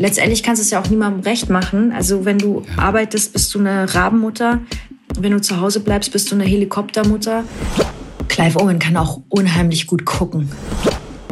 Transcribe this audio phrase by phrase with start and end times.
[0.00, 1.92] letztendlich kannst du es ja auch niemandem recht machen.
[1.92, 2.82] Also wenn du ja.
[2.82, 4.60] arbeitest, bist du eine Rabenmutter.
[5.18, 7.44] Wenn du zu Hause bleibst, bist du eine Helikoptermutter.
[8.28, 10.50] Clive Owen kann auch unheimlich gut gucken.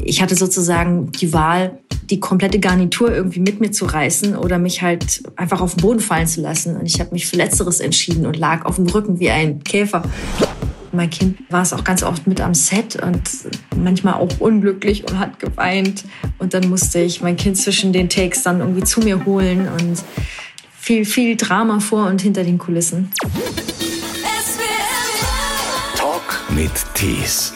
[0.02, 1.78] Ich hatte sozusagen die Wahl,
[2.10, 6.00] die komplette Garnitur irgendwie mit mir zu reißen oder mich halt einfach auf den Boden
[6.00, 6.76] fallen zu lassen.
[6.76, 10.02] Und ich habe mich für Letzteres entschieden und lag auf dem Rücken wie ein Käfer.
[10.98, 13.22] Mein Kind war es auch ganz oft mit am Set und
[13.76, 16.02] manchmal auch unglücklich und hat geweint.
[16.38, 20.02] Und dann musste ich mein Kind zwischen den Takes dann irgendwie zu mir holen und
[20.76, 23.12] viel, viel Drama vor und hinter den Kulissen.
[25.96, 27.52] Talk mit Tees.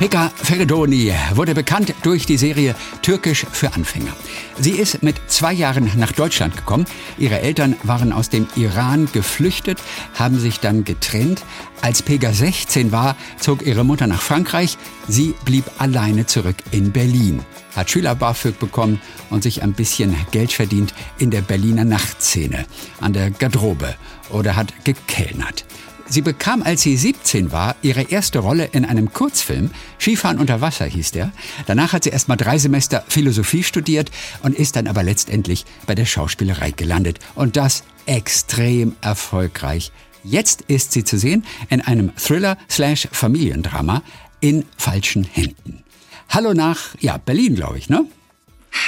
[0.00, 4.12] Pekka Feridoni wurde bekannt durch die Serie Türkisch für Anfänger.
[4.60, 6.84] Sie ist mit zwei Jahren nach Deutschland gekommen.
[7.16, 9.78] Ihre Eltern waren aus dem Iran geflüchtet,
[10.14, 11.44] haben sich dann getrennt.
[11.80, 14.76] Als Pega 16 war, zog ihre Mutter nach Frankreich.
[15.06, 17.44] Sie blieb alleine zurück in Berlin,
[17.76, 19.00] hat Schüler BAföG bekommen
[19.30, 22.66] und sich ein bisschen Geld verdient in der Berliner Nachtszene,
[23.00, 23.94] an der Garderobe
[24.30, 25.64] oder hat gekellnert.
[26.10, 29.70] Sie bekam, als sie 17 war, ihre erste Rolle in einem Kurzfilm.
[30.00, 31.32] Skifahren unter Wasser hieß der.
[31.66, 34.10] Danach hat sie erst mal drei Semester Philosophie studiert
[34.42, 37.18] und ist dann aber letztendlich bei der Schauspielerei gelandet.
[37.34, 39.92] Und das extrem erfolgreich.
[40.24, 44.02] Jetzt ist sie zu sehen in einem Thriller-Familiendrama
[44.40, 45.84] in falschen Händen.
[46.30, 48.06] Hallo nach, ja, Berlin, glaube ich, ne?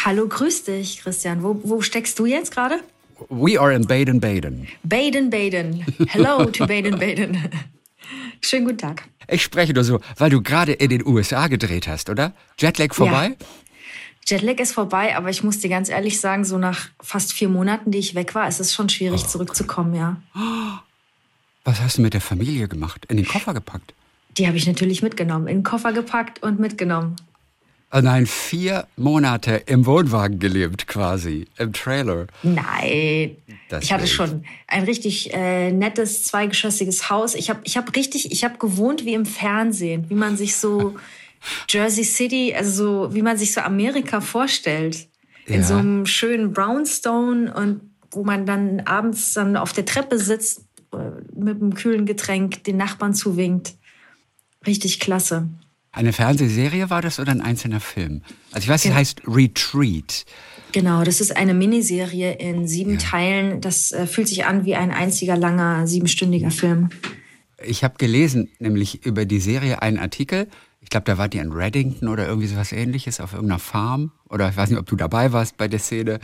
[0.04, 1.42] Hallo, grüß dich, Christian.
[1.42, 2.80] Wo, wo steckst du jetzt gerade?
[3.28, 4.68] We are in Baden-Baden.
[4.84, 5.84] Baden-Baden.
[6.08, 7.50] Hello to Baden-Baden.
[8.40, 9.08] Schönen guten Tag.
[9.28, 12.32] Ich spreche nur so, weil du gerade in den USA gedreht hast, oder?
[12.58, 13.36] Jetlag vorbei?
[13.38, 13.46] Ja.
[14.26, 17.90] Jetlag ist vorbei, aber ich muss dir ganz ehrlich sagen, so nach fast vier Monaten,
[17.90, 20.20] die ich weg war, ist es schon schwierig, oh, zurückzukommen, ja.
[21.64, 23.06] Was hast du mit der Familie gemacht?
[23.08, 23.94] In den Koffer gepackt?
[24.36, 25.46] Die habe ich natürlich mitgenommen.
[25.46, 27.16] In den Koffer gepackt und mitgenommen.
[27.92, 32.28] Oh nein, vier Monate im Wohnwagen gelebt quasi, im Trailer.
[32.44, 33.36] Nein,
[33.68, 37.34] das ich hatte schon ein richtig äh, nettes zweigeschossiges Haus.
[37.34, 40.94] Ich habe ich hab richtig, ich habe gewohnt wie im Fernsehen, wie man sich so
[41.68, 42.70] Jersey City, also
[43.06, 45.08] so wie man sich so Amerika vorstellt,
[45.46, 45.62] in ja.
[45.62, 47.80] so einem schönen Brownstone und
[48.12, 50.96] wo man dann abends dann auf der Treppe sitzt äh,
[51.34, 53.74] mit einem kühlen Getränk, den Nachbarn zuwinkt.
[54.64, 55.48] Richtig klasse.
[55.92, 58.22] Eine Fernsehserie war das oder ein einzelner Film?
[58.52, 60.24] Also ich weiß, es heißt Retreat.
[60.70, 62.98] Genau, das ist eine Miniserie in sieben ja.
[62.98, 63.60] Teilen.
[63.60, 66.90] Das äh, fühlt sich an wie ein einziger langer siebenstündiger Film.
[67.62, 70.46] Ich habe gelesen, nämlich über die Serie einen Artikel.
[70.80, 74.12] Ich glaube, da war die in Reddington oder irgendwie so was ähnliches auf irgendeiner Farm.
[74.28, 76.20] Oder ich weiß nicht, ob du dabei warst bei der Szene.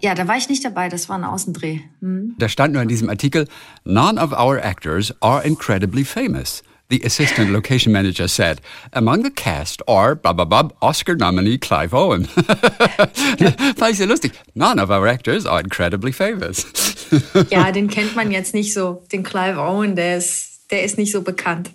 [0.00, 1.80] Ja, da war ich nicht dabei, das war ein Außendreh.
[2.00, 2.34] Hm.
[2.38, 3.46] Da stand nur in diesem Artikel,
[3.84, 8.60] None of our actors are incredibly famous the assistant location manager said.
[8.92, 10.32] Among the cast are blah,
[10.80, 12.28] Oscar nominee Clive Owen.
[13.92, 14.32] Ich lustig.
[14.54, 16.64] None of our actors are incredibly famous.
[17.50, 19.02] ja, den kennt man jetzt nicht so.
[19.12, 21.70] Den Clive Owen, der ist, der ist nicht so bekannt.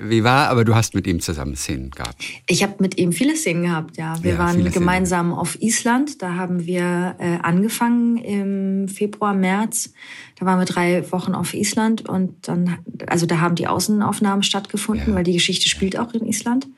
[0.00, 2.22] Wie war, aber du hast mit ihm zusammen Szenen gehabt.
[2.46, 4.14] Ich habe mit ihm viele Szenen gehabt, ja.
[4.22, 5.38] Wir ja, waren gemeinsam Szenen.
[5.38, 6.22] auf Island.
[6.22, 9.92] Da haben wir äh, angefangen im Februar, März.
[10.38, 12.78] Da waren wir drei Wochen auf Island und dann,
[13.08, 15.14] also da haben die Außenaufnahmen stattgefunden, ja.
[15.16, 16.68] weil die Geschichte spielt auch in Island.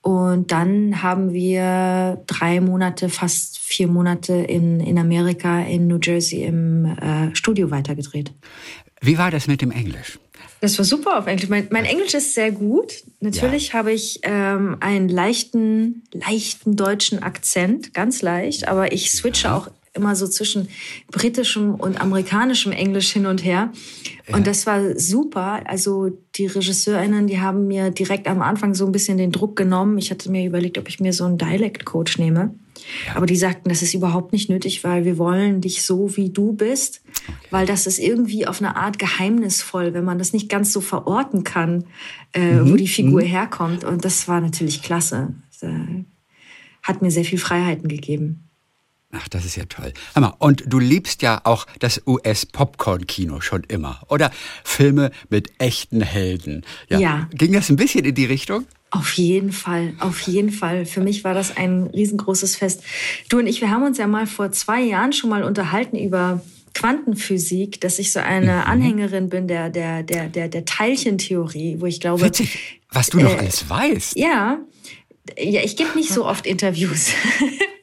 [0.00, 6.44] Und dann haben wir drei Monate, fast vier Monate in, in Amerika, in New Jersey
[6.44, 8.32] im äh, Studio weitergedreht.
[9.00, 10.18] Wie war das mit dem Englisch?
[10.60, 11.48] Das war super auf Englisch.
[11.48, 13.04] Mein, mein Englisch ist sehr gut.
[13.20, 13.74] Natürlich ja.
[13.74, 20.16] habe ich ähm, einen leichten, leichten deutschen Akzent, ganz leicht, aber ich switche auch immer
[20.16, 20.68] so zwischen
[21.10, 23.72] britischem und amerikanischem Englisch hin und her.
[24.28, 24.36] Ja.
[24.36, 25.62] Und das war super.
[25.66, 29.98] Also die Regisseurinnen, die haben mir direkt am Anfang so ein bisschen den Druck genommen.
[29.98, 32.54] Ich hatte mir überlegt, ob ich mir so einen Dialect-Coach nehme.
[33.14, 36.52] Aber die sagten, das ist überhaupt nicht nötig, weil wir wollen dich so, wie du
[36.52, 37.02] bist.
[37.26, 37.36] Okay.
[37.50, 41.44] Weil das ist irgendwie auf eine Art geheimnisvoll, wenn man das nicht ganz so verorten
[41.44, 41.84] kann,
[42.32, 42.70] äh, mhm.
[42.72, 43.26] wo die Figur mhm.
[43.26, 43.84] herkommt.
[43.84, 45.34] Und das war natürlich klasse.
[45.50, 46.04] Das, äh,
[46.82, 48.48] hat mir sehr viel Freiheiten gegeben.
[49.12, 49.92] Ach, das ist ja toll.
[50.14, 50.36] Hammer.
[50.38, 54.30] Und du liebst ja auch das US-Popcorn-Kino schon immer, oder?
[54.64, 56.64] Filme mit echten Helden.
[56.88, 56.98] Ja.
[56.98, 57.28] ja.
[57.32, 58.66] Ging das ein bisschen in die Richtung?
[58.90, 60.86] Auf jeden Fall, auf jeden Fall.
[60.86, 62.82] Für mich war das ein riesengroßes Fest.
[63.28, 66.40] Du und ich, wir haben uns ja mal vor zwei Jahren schon mal unterhalten über
[66.74, 68.70] Quantenphysik, dass ich so eine mhm.
[68.70, 72.22] Anhängerin bin der, der, der, der, der Teilchentheorie, wo ich glaube.
[72.22, 74.16] Witzig, was du äh, noch alles weißt.
[74.16, 74.58] Ja.
[75.38, 77.10] Ja, ich gebe nicht so oft Interviews.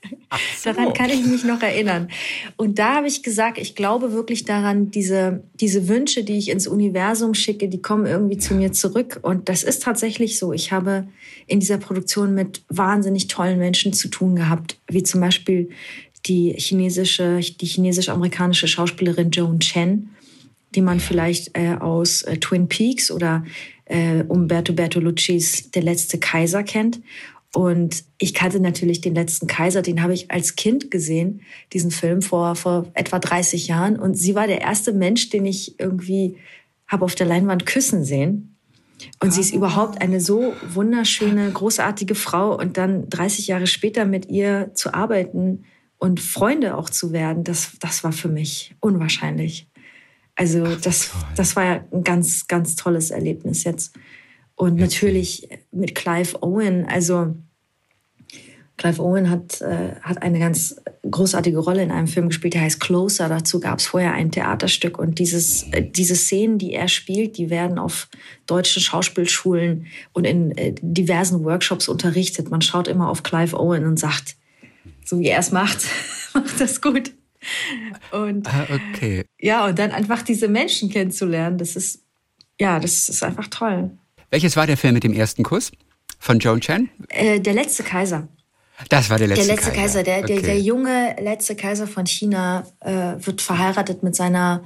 [0.57, 0.71] So.
[0.71, 2.09] Daran kann ich mich noch erinnern.
[2.57, 6.67] Und da habe ich gesagt, ich glaube wirklich daran, diese, diese Wünsche, die ich ins
[6.67, 9.19] Universum schicke, die kommen irgendwie zu mir zurück.
[9.21, 10.53] Und das ist tatsächlich so.
[10.53, 11.07] Ich habe
[11.47, 15.69] in dieser Produktion mit wahnsinnig tollen Menschen zu tun gehabt, wie zum Beispiel
[16.25, 20.09] die chinesische, die chinesisch-amerikanische Schauspielerin Joan Chen,
[20.73, 23.45] die man vielleicht äh, aus äh, Twin Peaks oder
[23.85, 26.99] äh, Umberto Bertoluccis Der letzte Kaiser kennt.
[27.55, 31.39] Und ich kannte natürlich den letzten Kaiser, den habe ich als Kind gesehen,
[31.71, 33.97] diesen Film vor, vor etwa 30 Jahren.
[33.97, 36.35] Und sie war der erste Mensch, den ich irgendwie
[36.85, 38.57] habe auf der Leinwand küssen sehen.
[39.21, 39.55] Und sie ist ah.
[39.55, 42.59] überhaupt eine so wunderschöne, großartige Frau.
[42.59, 45.63] Und dann 30 Jahre später mit ihr zu arbeiten
[45.97, 49.69] und Freunde auch zu werden, das, das war für mich unwahrscheinlich.
[50.35, 53.97] Also das, das war ja ein ganz, ganz tolles Erlebnis jetzt.
[54.55, 57.35] Und natürlich mit Clive Owen, also
[58.77, 60.75] Clive Owen hat, äh, hat eine ganz
[61.09, 63.29] großartige Rolle in einem Film gespielt, der heißt Closer.
[63.29, 64.97] Dazu gab es vorher ein Theaterstück.
[64.99, 68.09] Und dieses, äh, diese Szenen, die er spielt, die werden auf
[68.47, 72.49] deutschen Schauspielschulen und in äh, diversen Workshops unterrichtet.
[72.51, 74.35] Man schaut immer auf Clive Owen und sagt,
[75.05, 75.85] so wie er es macht,
[76.33, 77.11] macht das gut.
[78.11, 79.23] Und ah, okay.
[79.39, 82.03] ja, und dann einfach diese Menschen kennenzulernen, das ist,
[82.59, 83.91] ja, das ist einfach toll.
[84.29, 85.71] Welches war der Film mit dem ersten Kuss?
[86.19, 86.89] Von Joan Chen?
[87.09, 88.27] Äh, der letzte Kaiser.
[88.89, 89.81] Das war der letzte, der letzte Kaiser.
[89.81, 90.03] Kaiser.
[90.03, 90.33] Der, okay.
[90.33, 94.63] der, der junge letzte Kaiser von China äh, wird verheiratet mit seiner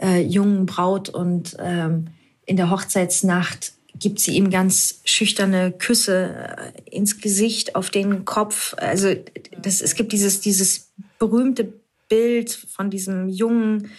[0.00, 2.08] äh, jungen Braut und ähm,
[2.46, 8.74] in der Hochzeitsnacht gibt sie ihm ganz schüchterne Küsse äh, ins Gesicht, auf den Kopf.
[8.78, 9.14] Also
[9.60, 11.72] das, es gibt dieses, dieses berühmte
[12.08, 13.90] Bild von diesem jungen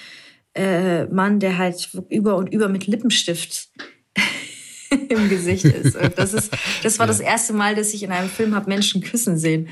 [0.55, 3.69] äh, Mann, der halt über und über mit Lippenstift
[5.09, 5.95] im Gesicht ist.
[5.95, 6.51] Und das, ist,
[6.83, 7.11] das war ja.
[7.11, 9.69] das erste Mal, dass ich in einem Film habe Menschen küssen sehen.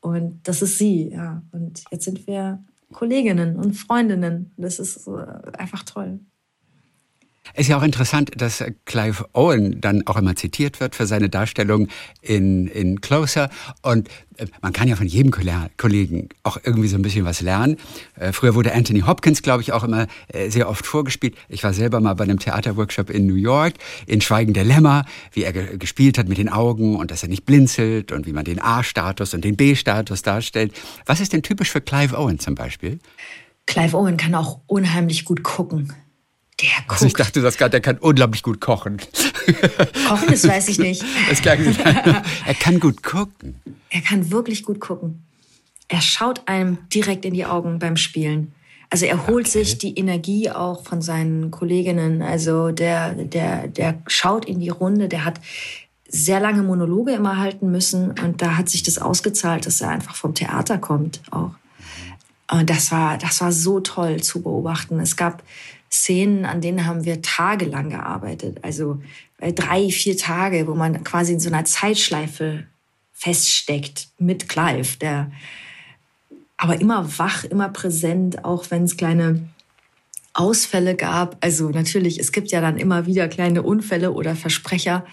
[0.00, 1.42] Und das ist sie, ja.
[1.52, 2.62] Und jetzt sind wir
[2.92, 4.52] Kolleginnen und Freundinnen.
[4.56, 5.08] Das ist
[5.56, 6.20] einfach toll.
[7.54, 11.88] Ist ja auch interessant, dass Clive Owen dann auch immer zitiert wird für seine Darstellung
[12.22, 13.50] in, in Closer.
[13.82, 15.30] Und äh, man kann ja von jedem
[15.76, 17.76] Kollegen auch irgendwie so ein bisschen was lernen.
[18.16, 21.36] Äh, früher wurde Anthony Hopkins, glaube ich, auch immer äh, sehr oft vorgespielt.
[21.48, 23.74] Ich war selber mal bei einem Theaterworkshop in New York,
[24.06, 27.44] in Schweigen der Lämmer, wie er gespielt hat mit den Augen und dass er nicht
[27.44, 30.72] blinzelt und wie man den A-Status und den B-Status darstellt.
[31.06, 32.98] Was ist denn typisch für Clive Owen zum Beispiel?
[33.66, 35.92] Clive Owen kann auch unheimlich gut gucken.
[36.60, 36.92] Der guckt.
[36.92, 38.98] Also ich dachte das gerade, der kann unglaublich gut kochen.
[40.08, 41.04] Kochen, das weiß ich nicht.
[41.28, 43.60] Das er kann gut gucken.
[43.90, 45.22] Er kann wirklich gut gucken.
[45.88, 48.52] Er schaut einem direkt in die Augen beim Spielen.
[48.90, 49.64] Also er holt okay.
[49.64, 52.22] sich die Energie auch von seinen Kolleginnen.
[52.22, 55.40] Also der, der, der schaut in die Runde, der hat
[56.08, 60.14] sehr lange Monologe immer halten müssen und da hat sich das ausgezahlt, dass er einfach
[60.14, 61.52] vom Theater kommt auch.
[62.50, 65.00] Und das war, das war so toll zu beobachten.
[65.00, 65.42] Es gab
[65.90, 68.58] Szenen, an denen haben wir tagelang gearbeitet.
[68.62, 69.00] Also
[69.38, 72.64] äh, drei, vier Tage, wo man quasi in so einer Zeitschleife
[73.12, 75.30] feststeckt mit Clive, der
[76.56, 79.48] aber immer wach, immer präsent, auch wenn es kleine
[80.34, 81.36] Ausfälle gab.
[81.40, 85.04] Also natürlich, es gibt ja dann immer wieder kleine Unfälle oder Versprecher.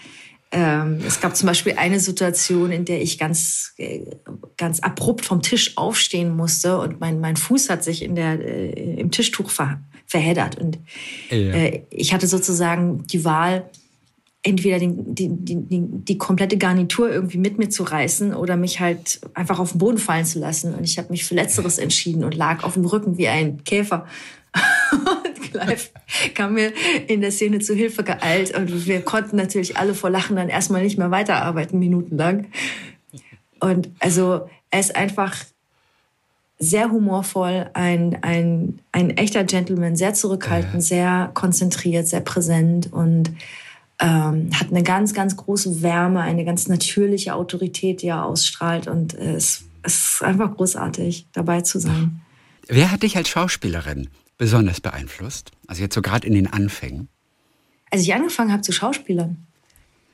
[0.52, 4.02] Ähm, es gab zum Beispiel eine Situation, in der ich ganz, äh,
[4.56, 9.00] ganz abrupt vom Tisch aufstehen musste und mein, mein Fuß hat sich in der, äh,
[9.00, 10.58] im Tischtuch ver verheddert.
[10.58, 10.78] Und
[11.30, 11.36] ja.
[11.36, 13.68] äh, ich hatte sozusagen die Wahl,
[14.46, 19.20] entweder den, die, die, die, komplette Garnitur irgendwie mit mir zu reißen oder mich halt
[19.34, 20.72] einfach auf den Boden fallen zu lassen.
[20.74, 24.06] Und ich habe mich für Letzteres entschieden und lag auf dem Rücken wie ein Käfer.
[24.92, 25.88] und Clive
[26.34, 26.72] kam mir
[27.08, 30.82] in der Szene zu Hilfe geeilt und wir konnten natürlich alle vor Lachen dann erstmal
[30.82, 32.46] nicht mehr weiterarbeiten, minutenlang.
[33.58, 35.34] Und also er ist einfach
[36.58, 43.30] sehr humorvoll, ein, ein, ein echter Gentleman, sehr zurückhaltend, sehr konzentriert, sehr präsent und
[43.98, 48.88] ähm, hat eine ganz, ganz große Wärme, eine ganz natürliche Autorität, die er ausstrahlt.
[48.88, 52.20] Und es, es ist einfach großartig, dabei zu sein.
[52.68, 54.08] Wer hat dich als Schauspielerin
[54.38, 55.52] besonders beeinflusst?
[55.66, 57.08] Also jetzt so gerade in den Anfängen.
[57.90, 59.46] Als ich angefangen habe zu Schauspielern.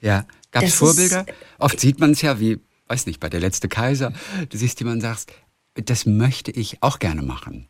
[0.01, 1.27] Ja, gab es Vorbilder?
[1.27, 2.59] Ist, Oft sieht man es ja, wie,
[2.89, 4.13] weiß nicht, bei der letzte Kaiser.
[4.49, 5.33] Du siehst jemanden sagst,
[5.75, 7.69] das möchte ich auch gerne machen.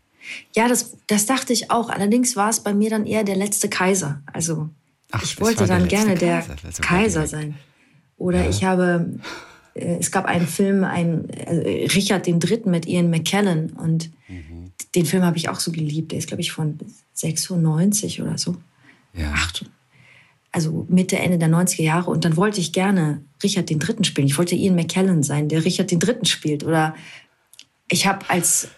[0.55, 1.89] Ja, das, das dachte ich auch.
[1.89, 4.23] Allerdings war es bei mir dann eher der letzte Kaiser.
[4.33, 4.71] Also
[5.11, 7.55] Ach, ich wollte dann gerne der Kaiser, Kaiser sein.
[8.17, 8.51] Oder ja.
[8.51, 9.19] ich habe,
[9.75, 12.63] äh, es gab einen Film, ein äh, Richard III.
[12.67, 14.71] mit Ian McKellen und mhm.
[14.95, 16.13] den Film habe ich auch so geliebt.
[16.13, 16.79] Der ist, glaube ich, von
[17.15, 18.57] 96 oder so.
[19.15, 19.33] Ja.
[19.33, 19.67] Acht,
[20.53, 22.11] also Mitte, Ende der 90er Jahre.
[22.11, 24.05] Und dann wollte ich gerne Richard III.
[24.05, 24.27] spielen.
[24.27, 26.25] Ich wollte Ian McKellen sein, der Richard III.
[26.25, 26.63] spielt.
[26.63, 26.95] Oder
[27.93, 28.69] ich habe als,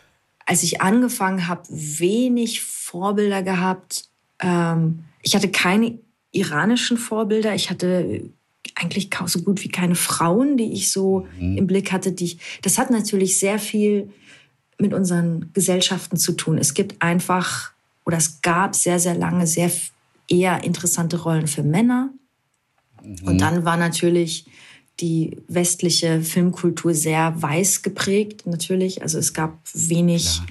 [0.44, 4.08] als ich angefangen habe, wenig Vorbilder gehabt.
[4.40, 5.98] Ähm, ich hatte keine
[6.32, 7.54] iranischen Vorbilder.
[7.54, 8.28] Ich hatte
[8.74, 11.56] eigentlich so gut wie keine Frauen, die ich so mhm.
[11.56, 12.12] im Blick hatte.
[12.12, 14.12] Die ich, das hat natürlich sehr viel
[14.78, 16.58] mit unseren Gesellschaften zu tun.
[16.58, 17.70] Es gibt einfach,
[18.04, 19.70] oder es gab sehr, sehr lange sehr
[20.28, 22.10] eher interessante Rollen für Männer.
[23.02, 23.28] Mhm.
[23.28, 24.46] Und dann war natürlich
[25.00, 29.02] die westliche Filmkultur sehr weiß geprägt, natürlich.
[29.02, 30.46] Also es gab wenig Klar.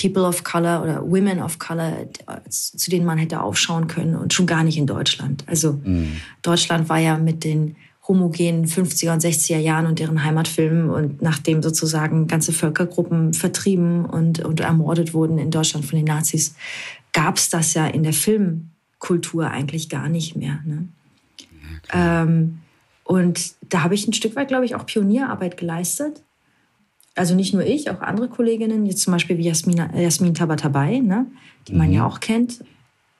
[0.00, 2.06] People of Color oder Women of Color,
[2.48, 5.44] zu denen man hätte aufschauen können und schon gar nicht in Deutschland.
[5.46, 6.16] Also mhm.
[6.42, 7.76] Deutschland war ja mit den
[8.08, 14.40] homogenen 50er und 60er Jahren und deren Heimatfilmen und nachdem sozusagen ganze Völkergruppen vertrieben und,
[14.44, 16.54] und ermordet wurden in Deutschland von den Nazis,
[17.12, 20.60] gab es das ja in der Filmkultur eigentlich gar nicht mehr.
[20.64, 20.88] Ne?
[21.92, 22.58] Ja, ähm,
[23.12, 26.22] und da habe ich ein Stück weit, glaube ich, auch Pionierarbeit geleistet.
[27.14, 31.26] Also nicht nur ich, auch andere Kolleginnen, jetzt zum Beispiel wie Jasmin, Jasmin Tabatabai, ne,
[31.68, 31.92] die man mhm.
[31.92, 32.64] ja auch kennt.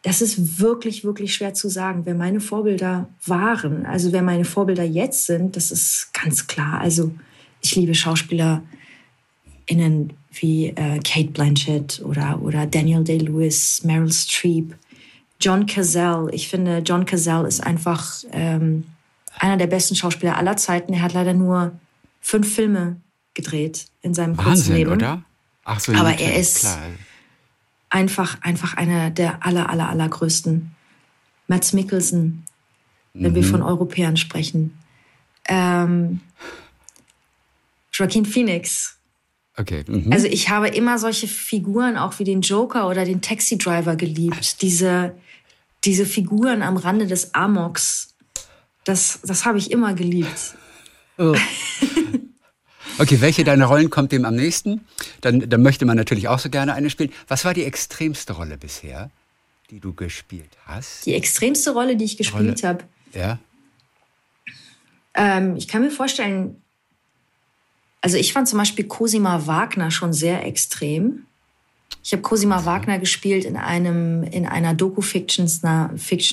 [0.01, 3.85] Das ist wirklich, wirklich schwer zu sagen, wer meine Vorbilder waren.
[3.85, 6.81] Also wer meine Vorbilder jetzt sind, das ist ganz klar.
[6.81, 7.13] Also
[7.61, 8.65] ich liebe SchauspielerInnen
[10.33, 14.75] wie äh, Kate Blanchett oder, oder Daniel Day-Lewis, Meryl Streep,
[15.39, 16.33] John Cazale.
[16.33, 18.85] Ich finde, John Cazale ist einfach ähm,
[19.43, 20.93] einer der besten Schauspieler aller Zeiten.
[20.95, 21.79] Er hat leider nur
[22.21, 23.01] fünf Filme
[23.35, 24.93] gedreht in seinem Wahnsinn, kurzen Leben.
[24.93, 25.23] oder?
[25.65, 26.79] Ach so, Aber er ist klar.
[27.91, 30.71] einfach, einfach einer der aller, aller, allergrößten.
[31.49, 32.45] Mats Mikkelsen,
[33.15, 33.35] wenn mhm.
[33.35, 34.79] wir von Europäern sprechen.
[35.47, 36.21] Ähm,
[37.93, 38.97] Joaquin Phoenix.
[39.57, 39.85] Okay.
[39.87, 40.13] Mhm.
[40.13, 44.63] Also ich habe immer solche Figuren, auch wie den Joker oder den Taxi Driver geliebt.
[44.63, 45.15] Diese,
[45.85, 48.12] diese Figuren am Rande des Amoks.
[48.85, 50.57] Das, das habe ich immer geliebt.
[51.19, 51.37] Oh.
[52.99, 54.87] Okay, welche deiner Rollen kommt dem am nächsten?
[55.23, 57.13] Dann, dann möchte man natürlich auch so gerne eine spielen.
[57.27, 59.11] Was war die extremste Rolle bisher,
[59.71, 61.07] die du gespielt hast?
[61.07, 62.85] Die extremste Rolle, die ich gespielt habe.
[63.15, 63.39] Ja.
[65.15, 66.63] Ähm, ich kann mir vorstellen,
[68.01, 71.27] also ich fand zum Beispiel Cosima Wagner schon sehr extrem.
[72.03, 72.65] Ich habe Cosima.
[72.65, 75.49] Wagner gespielt in einem in einer Doku-Fiction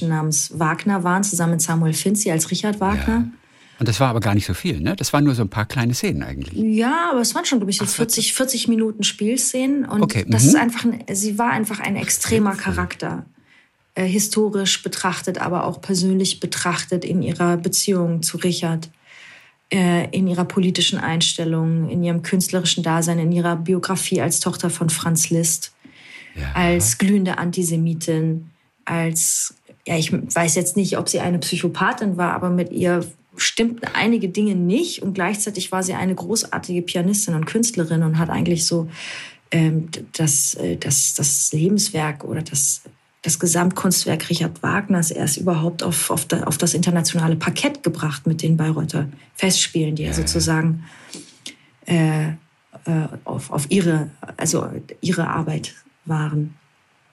[0.08, 3.08] namens Wagner waren zusammen mit Samuel Finzi als Richard Wagner.
[3.08, 3.28] Ja.
[3.80, 4.96] Und das war aber gar nicht so viel, ne?
[4.98, 6.54] Das waren nur so ein paar kleine Szenen eigentlich.
[6.54, 9.86] Ja, aber es waren schon, glaube ich, so 40, 40 Minuten Spielszenen.
[9.86, 10.26] Und okay.
[10.28, 10.50] das mhm.
[10.50, 13.26] ist einfach, ein, sie war einfach ein extremer Charakter.
[13.96, 18.90] Äh, historisch betrachtet, aber auch persönlich betrachtet in ihrer Beziehung zu Richard,
[19.72, 25.30] in ihrer politischen Einstellung, in ihrem künstlerischen Dasein, in ihrer Biografie als Tochter von Franz
[25.30, 25.74] Liszt,
[26.36, 26.52] ja.
[26.54, 28.50] als glühende Antisemitin,
[28.86, 29.54] als
[29.88, 33.06] ja, ich weiß jetzt nicht, ob sie eine Psychopathin war, aber mit ihr
[33.38, 38.30] stimmten einige Dinge nicht und gleichzeitig war sie eine großartige Pianistin und Künstlerin und hat
[38.30, 38.90] eigentlich so
[39.52, 42.82] ähm, das, äh, das, das Lebenswerk oder das,
[43.22, 48.42] das Gesamtkunstwerk Richard Wagners erst überhaupt auf, auf, da, auf das internationale Parkett gebracht mit
[48.42, 50.86] den Bayreuther Festspielen, die ja, sozusagen
[51.86, 54.70] äh, äh, auf, auf ihre, also
[55.02, 56.56] ihre Arbeit waren.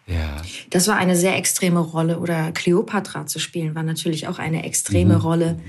[0.07, 0.41] Ja.
[0.71, 2.21] Das war eine sehr extreme Rolle.
[2.21, 5.21] Oder Kleopatra zu spielen war natürlich auch eine extreme mhm.
[5.21, 5.61] Rolle.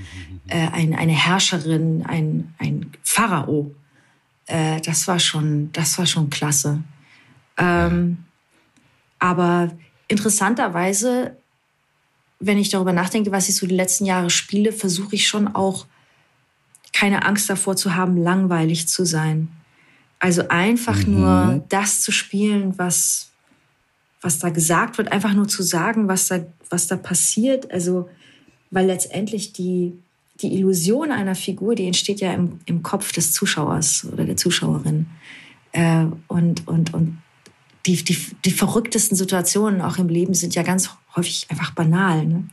[0.46, 3.74] Äh, ein, eine Herrscherin, ein, ein Pharao.
[4.46, 6.82] Äh, das war schon, das war schon klasse.
[7.56, 8.18] Ähm,
[9.18, 9.72] aber
[10.08, 11.36] interessanterweise,
[12.40, 15.86] wenn ich darüber nachdenke, was ich so die letzten Jahre spiele, versuche ich schon auch
[16.92, 19.48] keine Angst davor zu haben, langweilig zu sein.
[20.18, 21.12] Also einfach mhm.
[21.12, 23.30] nur das zu spielen, was,
[24.20, 27.70] was da gesagt wird, einfach nur zu sagen, was da, was da passiert.
[27.70, 28.08] Also,
[28.70, 29.92] weil letztendlich die,
[30.40, 35.06] die Illusion einer Figur, die entsteht ja im, im Kopf des Zuschauers oder der Zuschauerin.
[35.72, 37.18] Äh, und, und, und
[37.88, 42.26] die, die, die verrücktesten Situationen auch im Leben sind ja ganz häufig einfach banal.
[42.26, 42.44] Ne?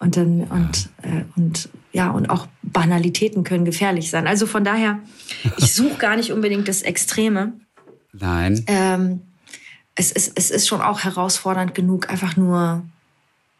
[0.00, 4.26] Und dann, und, äh, und ja, und auch Banalitäten können gefährlich sein.
[4.26, 4.98] Also von daher,
[5.58, 7.52] ich suche gar nicht unbedingt das Extreme.
[8.12, 8.64] Nein.
[8.66, 9.20] Ähm,
[9.94, 12.82] es ist, es ist schon auch herausfordernd genug, einfach nur,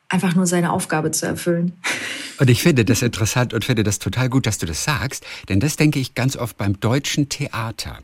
[0.08, 1.72] einfach nur seine Aufgabe zu erfüllen.
[2.38, 5.60] Und ich finde das interessant und finde das total gut, dass du das sagst, denn
[5.60, 7.98] das denke ich ganz oft beim deutschen Theater.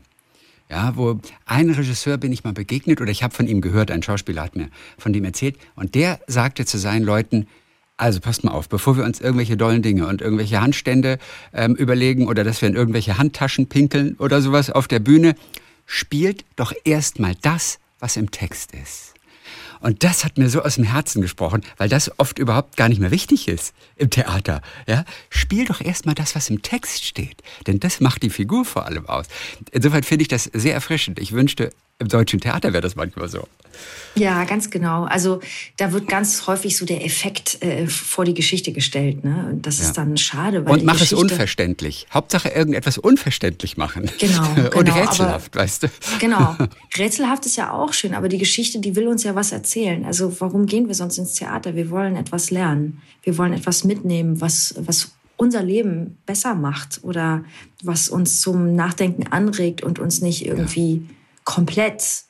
[0.73, 4.01] Ja, wo ein Regisseur bin ich mal begegnet oder ich habe von ihm gehört, ein
[4.01, 7.45] Schauspieler hat mir von dem erzählt und der sagte zu seinen Leuten,
[7.95, 11.19] also passt mal auf, bevor wir uns irgendwelche dollen Dinge und irgendwelche Handstände
[11.53, 15.35] ähm, überlegen oder dass wir in irgendwelche Handtaschen pinkeln oder sowas auf der Bühne,
[15.85, 19.12] spielt doch erst mal das, was im Text ist.
[19.83, 22.99] Und das hat mir so aus dem Herzen gesprochen, weil das oft überhaupt gar nicht
[22.99, 24.61] mehr wichtig ist im Theater.
[24.87, 25.03] Ja?
[25.29, 27.43] Spiel doch erstmal das, was im Text steht.
[27.67, 29.25] Denn das macht die Figur vor allem aus.
[29.71, 31.19] Insofern finde ich das sehr erfrischend.
[31.19, 31.69] Ich wünschte,
[32.03, 33.47] im deutschen Theater wäre das manchmal so.
[34.15, 35.05] Ja, ganz genau.
[35.05, 35.39] Also
[35.77, 39.23] da wird ganz häufig so der Effekt äh, vor die Geschichte gestellt.
[39.23, 39.47] Ne?
[39.51, 39.85] Und das ja.
[39.85, 40.65] ist dann schade.
[40.65, 42.07] Weil Und mach Geschichte es unverständlich.
[42.13, 44.11] Hauptsache irgendetwas unverständlich machen.
[44.19, 44.47] Genau.
[44.55, 45.87] genau Und rätselhaft, aber, weißt du.
[46.19, 46.55] Genau.
[46.97, 50.05] Rätselhaft ist ja auch schön, aber die Geschichte, die will uns ja was erzählen.
[50.05, 51.75] Also warum gehen wir sonst ins Theater?
[51.75, 53.01] Wir wollen etwas lernen.
[53.23, 57.43] Wir wollen etwas mitnehmen, was, was unser Leben besser macht oder
[57.81, 61.15] was uns zum Nachdenken anregt und uns nicht irgendwie ja.
[61.43, 62.23] Komplett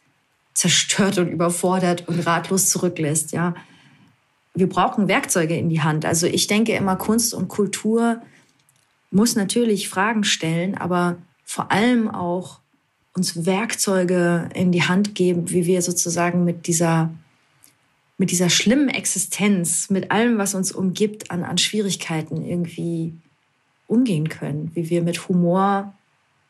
[0.53, 3.55] zerstört und überfordert und ratlos zurücklässt, ja.
[4.55, 6.05] Wir brauchen Werkzeuge in die Hand.
[6.05, 8.21] Also ich denke immer, Kunst und Kultur
[9.09, 12.59] muss natürlich Fragen stellen, aber vor allem auch
[13.15, 17.11] uns Werkzeuge in die Hand geben, wie wir sozusagen mit dieser,
[18.17, 23.13] mit dieser schlimmen Existenz, mit allem, was uns umgibt, an, an Schwierigkeiten irgendwie
[23.87, 25.93] umgehen können, wie wir mit Humor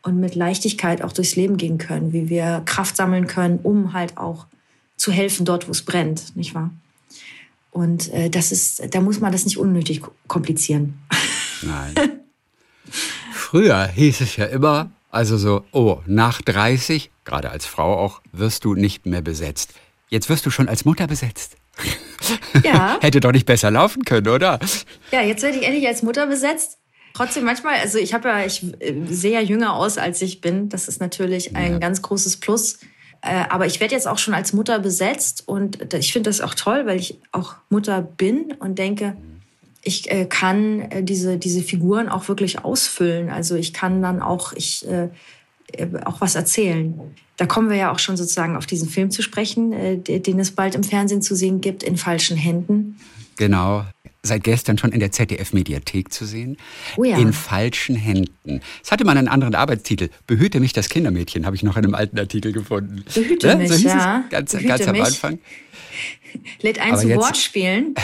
[0.03, 4.17] und mit Leichtigkeit auch durchs Leben gehen können, wie wir Kraft sammeln können, um halt
[4.17, 4.45] auch
[4.97, 6.71] zu helfen dort, wo es brennt, nicht wahr?
[7.71, 10.99] Und äh, das ist, da muss man das nicht unnötig komplizieren.
[11.63, 11.95] Nein.
[13.33, 18.65] Früher hieß es ja immer, also so, oh, nach 30, gerade als Frau auch, wirst
[18.65, 19.73] du nicht mehr besetzt.
[20.09, 21.55] Jetzt wirst du schon als Mutter besetzt.
[22.63, 22.99] Ja.
[23.01, 24.59] Hätte doch nicht besser laufen können, oder?
[25.11, 26.77] Ja, jetzt werde ich endlich als Mutter besetzt.
[27.13, 30.69] Trotzdem manchmal, also ich habe ja, ich äh, sehe ja jünger aus, als ich bin.
[30.69, 31.77] Das ist natürlich ein ja.
[31.77, 32.79] ganz großes Plus.
[33.21, 36.55] Äh, aber ich werde jetzt auch schon als Mutter besetzt und ich finde das auch
[36.55, 39.15] toll, weil ich auch Mutter bin und denke,
[39.83, 43.29] ich äh, kann diese, diese Figuren auch wirklich ausfüllen.
[43.29, 44.85] Also ich kann dann auch, ich,
[46.05, 46.99] auch was erzählen.
[47.37, 50.75] Da kommen wir ja auch schon sozusagen auf diesen Film zu sprechen, den es bald
[50.75, 52.97] im Fernsehen zu sehen gibt, in falschen Händen.
[53.37, 53.83] Genau
[54.23, 56.57] seit gestern schon in der ZDF-Mediathek zu sehen.
[56.95, 57.17] Oh ja.
[57.17, 58.61] In falschen Händen.
[58.81, 60.09] Es hatte mal einen anderen Arbeitstitel.
[60.27, 63.03] Behüte mich das Kindermädchen, habe ich noch in einem alten Artikel gefunden.
[63.13, 64.23] Behüte ja, mich, so ja.
[64.29, 65.39] ganz, Behüte ganz am Anfang.
[66.61, 67.95] Lädt ein zu Wort spielen.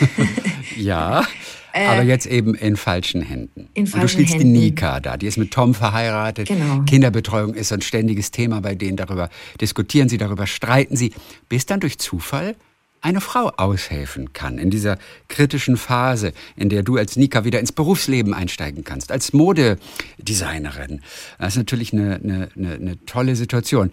[0.76, 1.24] ja.
[1.72, 3.68] Äh, aber jetzt eben in falschen Händen.
[3.74, 4.54] In falschen Und du spielst Händen.
[4.54, 6.48] die Nika da, die ist mit Tom verheiratet.
[6.48, 6.82] Genau.
[6.82, 8.96] Kinderbetreuung ist ein ständiges Thema bei denen.
[8.96, 9.28] Darüber
[9.60, 11.12] diskutieren sie, darüber streiten sie,
[11.48, 12.56] bis dann durch Zufall
[13.04, 17.70] eine Frau aushelfen kann in dieser kritischen Phase, in der du als Nika wieder ins
[17.70, 21.02] Berufsleben einsteigen kannst, als Modedesignerin.
[21.38, 23.92] Das ist natürlich eine, eine, eine, tolle Situation.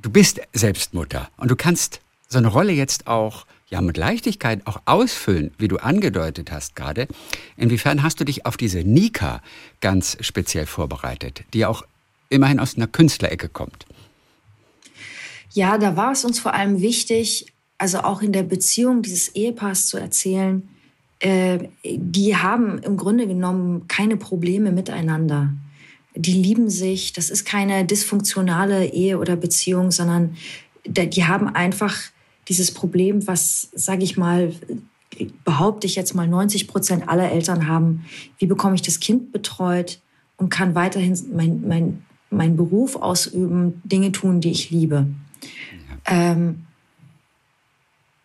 [0.00, 4.66] Du bist selbst Mutter und du kannst so eine Rolle jetzt auch ja mit Leichtigkeit
[4.66, 7.08] auch ausfüllen, wie du angedeutet hast gerade.
[7.56, 9.40] Inwiefern hast du dich auf diese Nika
[9.80, 11.82] ganz speziell vorbereitet, die auch
[12.28, 13.86] immerhin aus einer Künstlerecke kommt?
[15.54, 17.46] Ja, da war es uns vor allem wichtig,
[17.78, 20.68] also auch in der Beziehung dieses Ehepaars zu erzählen,
[21.20, 25.52] äh, die haben im Grunde genommen keine Probleme miteinander.
[26.14, 30.36] Die lieben sich, das ist keine dysfunktionale Ehe oder Beziehung, sondern
[30.86, 31.96] die haben einfach
[32.48, 34.52] dieses Problem, was, sage ich mal,
[35.44, 38.04] behaupte ich jetzt mal, 90 Prozent aller Eltern haben.
[38.38, 40.00] Wie bekomme ich das Kind betreut
[40.36, 45.06] und kann weiterhin meinen mein, mein Beruf ausüben, Dinge tun, die ich liebe?
[46.06, 46.32] Ja.
[46.32, 46.66] Ähm,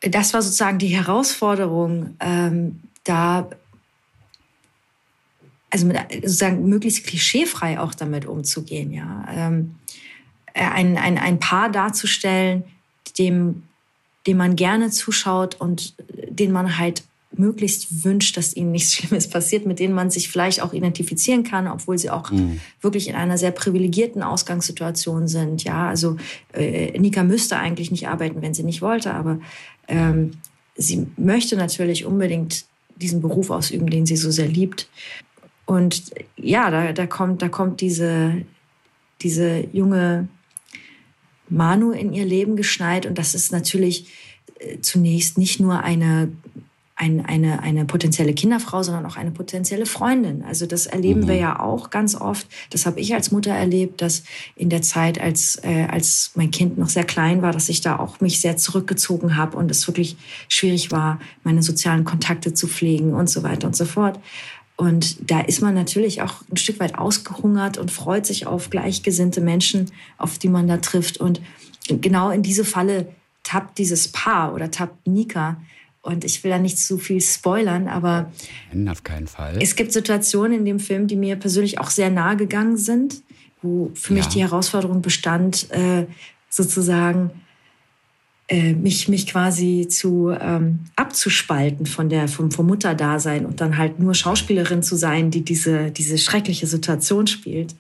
[0.01, 3.49] das war sozusagen die Herausforderung, ähm, da
[5.69, 9.25] also mit, sozusagen möglichst klischeefrei auch damit umzugehen, ja.
[9.31, 9.75] Ähm,
[10.53, 12.63] ein, ein, ein Paar darzustellen,
[13.17, 13.63] dem,
[14.25, 15.93] dem man gerne zuschaut und
[16.29, 20.61] den man halt möglichst wünscht, dass ihnen nichts Schlimmes passiert, mit denen man sich vielleicht
[20.61, 22.59] auch identifizieren kann, obwohl sie auch mhm.
[22.81, 25.63] wirklich in einer sehr privilegierten Ausgangssituation sind.
[25.63, 26.17] Ja, also
[26.53, 29.39] äh, Nika müsste eigentlich nicht arbeiten, wenn sie nicht wollte, aber
[29.89, 30.31] ähm,
[30.75, 34.89] sie möchte natürlich unbedingt diesen Beruf ausüben, den sie so sehr liebt.
[35.65, 38.45] Und ja, da, da kommt, da kommt diese,
[39.21, 40.27] diese junge
[41.49, 43.05] Manu in ihr Leben geschneit.
[43.05, 44.07] Und das ist natürlich
[44.59, 46.31] äh, zunächst nicht nur eine
[46.99, 50.43] ein, eine, eine potenzielle Kinderfrau, sondern auch eine potenzielle Freundin.
[50.43, 51.27] Also das erleben mhm.
[51.29, 52.45] wir ja auch ganz oft.
[52.71, 54.23] Das habe ich als Mutter erlebt, dass
[54.57, 57.97] in der Zeit, als, äh, als mein Kind noch sehr klein war, dass ich da
[57.97, 60.17] auch mich sehr zurückgezogen habe und es wirklich
[60.49, 64.19] schwierig war, meine sozialen Kontakte zu pflegen und so weiter und so fort.
[64.75, 69.39] Und da ist man natürlich auch ein Stück weit ausgehungert und freut sich auf gleichgesinnte
[69.39, 71.17] Menschen, auf die man da trifft.
[71.17, 71.39] Und
[71.87, 73.07] genau in diese Falle
[73.43, 75.61] tappt dieses Paar oder tappt Nika,
[76.01, 78.31] und ich will da nicht zu viel spoilern, aber
[78.87, 79.57] auf keinen Fall.
[79.61, 83.21] Es gibt Situationen in dem Film, die mir persönlich auch sehr nahe gegangen sind,
[83.61, 84.31] wo für mich ja.
[84.31, 86.05] die Herausforderung bestand, äh,
[86.49, 87.31] sozusagen
[88.47, 93.99] äh, mich, mich quasi zu ähm, abzuspalten von der, vom, vom Mutterdasein und dann halt
[93.99, 97.75] nur Schauspielerin zu sein, die diese, diese schreckliche Situation spielt.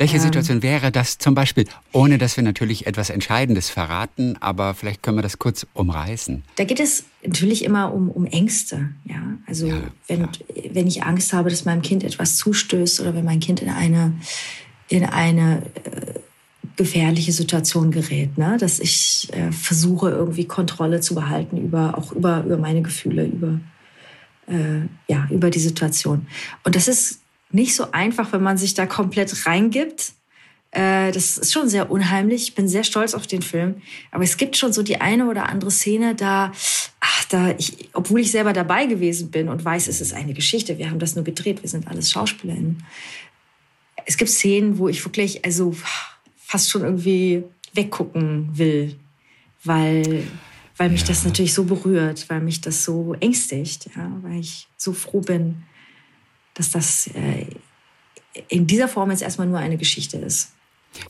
[0.00, 4.72] Welche ähm, Situation wäre das zum Beispiel, ohne dass wir natürlich etwas Entscheidendes verraten, aber
[4.72, 6.42] vielleicht können wir das kurz umreißen?
[6.56, 8.88] Da geht es natürlich immer um, um Ängste.
[9.04, 9.36] Ja?
[9.46, 9.76] Also ja,
[10.08, 10.26] wenn,
[10.72, 14.14] wenn ich Angst habe, dass meinem Kind etwas zustößt oder wenn mein Kind in eine,
[14.88, 16.18] in eine äh,
[16.76, 18.56] gefährliche Situation gerät, ne?
[18.58, 23.60] dass ich äh, versuche, irgendwie Kontrolle zu behalten über auch über, über meine Gefühle, über,
[24.46, 26.26] äh, ja, über die Situation.
[26.64, 27.19] Und das ist
[27.52, 30.12] nicht so einfach, wenn man sich da komplett reingibt.
[30.70, 32.44] Äh, das ist schon sehr unheimlich.
[32.44, 33.82] Ich bin sehr stolz auf den Film.
[34.10, 36.52] Aber es gibt schon so die eine oder andere Szene, da,
[37.00, 40.78] ach, da, ich, obwohl ich selber dabei gewesen bin und weiß, es ist eine Geschichte,
[40.78, 42.84] wir haben das nur gedreht, wir sind alles SchauspielerInnen.
[44.06, 45.74] Es gibt Szenen, wo ich wirklich, also,
[46.50, 48.96] fast schon irgendwie weggucken will,
[49.62, 50.24] weil,
[50.76, 51.08] weil mich ja.
[51.08, 55.62] das natürlich so berührt, weil mich das so ängstigt, ja, weil ich so froh bin,
[56.54, 57.46] dass das äh,
[58.48, 60.52] in dieser Form jetzt erstmal nur eine Geschichte ist.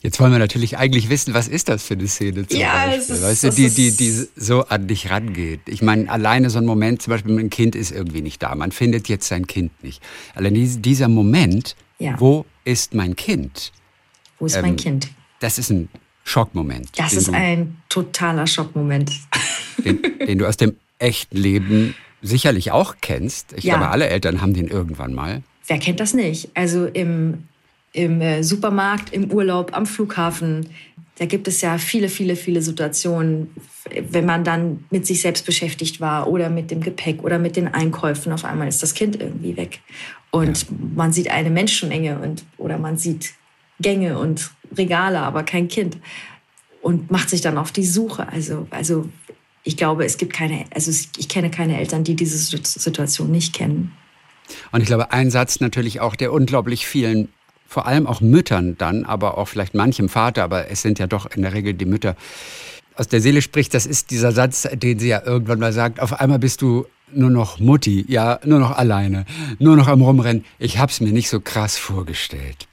[0.02, 3.14] Jetzt wollen wir natürlich eigentlich wissen, was ist das für eine Szene zum ja, Beispiel?
[3.14, 5.60] Ist, weißt du, die, die, die so an dich rangeht.
[5.66, 8.54] Ich meine, alleine so ein Moment, zum Beispiel, ein Kind ist irgendwie nicht da.
[8.54, 10.02] Man findet jetzt sein Kind nicht.
[10.34, 12.14] Allein dieser Moment, ja.
[12.18, 13.72] wo ist mein Kind?
[14.38, 15.08] Wo ist ähm, mein Kind?
[15.40, 15.88] Das ist ein
[16.24, 16.90] Schockmoment.
[16.96, 19.10] Das ist du, ein totaler Schockmoment.
[19.78, 23.52] Den, den, du aus dem echten Leben sicherlich auch kennst.
[23.54, 23.76] Ich ja.
[23.76, 25.42] glaube, alle Eltern haben den irgendwann mal.
[25.66, 26.50] Wer kennt das nicht?
[26.54, 27.44] Also im,
[27.92, 30.66] im äh, Supermarkt, im Urlaub, am Flughafen,
[31.20, 33.50] da gibt es ja viele, viele, viele Situationen,
[34.10, 37.68] wenn man dann mit sich selbst beschäftigt war oder mit dem Gepäck oder mit den
[37.68, 38.32] Einkäufen.
[38.32, 39.80] Auf einmal ist das Kind irgendwie weg.
[40.30, 40.68] Und ja.
[40.94, 43.34] man sieht eine Menschenmenge und, oder man sieht
[43.80, 45.98] Gänge und Regale, aber kein Kind.
[46.80, 48.26] Und macht sich dann auf die Suche.
[48.28, 49.08] Also, also
[49.62, 53.92] ich glaube, es gibt keine, also ich kenne keine Eltern, die diese Situation nicht kennen.
[54.72, 57.28] Und ich glaube, ein Satz natürlich auch, der unglaublich vielen,
[57.66, 61.30] vor allem auch Müttern dann, aber auch vielleicht manchem Vater, aber es sind ja doch
[61.34, 62.16] in der Regel die Mütter,
[62.96, 66.20] aus der Seele spricht, das ist dieser Satz, den sie ja irgendwann mal sagt, auf
[66.20, 69.24] einmal bist du nur noch Mutti, ja, nur noch alleine,
[69.58, 70.44] nur noch am Rumrennen.
[70.58, 72.68] Ich hab's mir nicht so krass vorgestellt.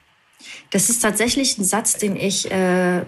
[0.71, 3.03] Das ist tatsächlich ein Satz, den ich, äh,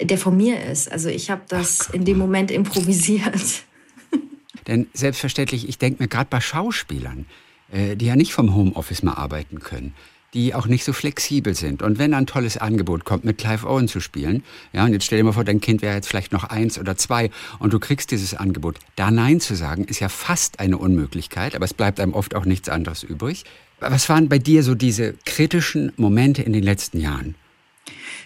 [0.00, 0.90] der von mir ist.
[0.90, 3.62] Also ich habe das Ach, in dem Moment improvisiert.
[4.66, 7.26] Denn selbstverständlich, ich denke mir gerade bei Schauspielern,
[7.70, 9.94] äh, die ja nicht vom Homeoffice mal arbeiten können,
[10.34, 11.82] die auch nicht so flexibel sind.
[11.82, 15.18] Und wenn ein tolles Angebot kommt, mit Clive Owen zu spielen, ja, und jetzt stell
[15.18, 18.10] dir mal vor, dein Kind wäre jetzt vielleicht noch eins oder zwei und du kriegst
[18.10, 22.14] dieses Angebot, da Nein zu sagen, ist ja fast eine Unmöglichkeit, aber es bleibt einem
[22.14, 23.44] oft auch nichts anderes übrig.
[23.80, 27.34] Was waren bei dir so diese kritischen Momente in den letzten Jahren?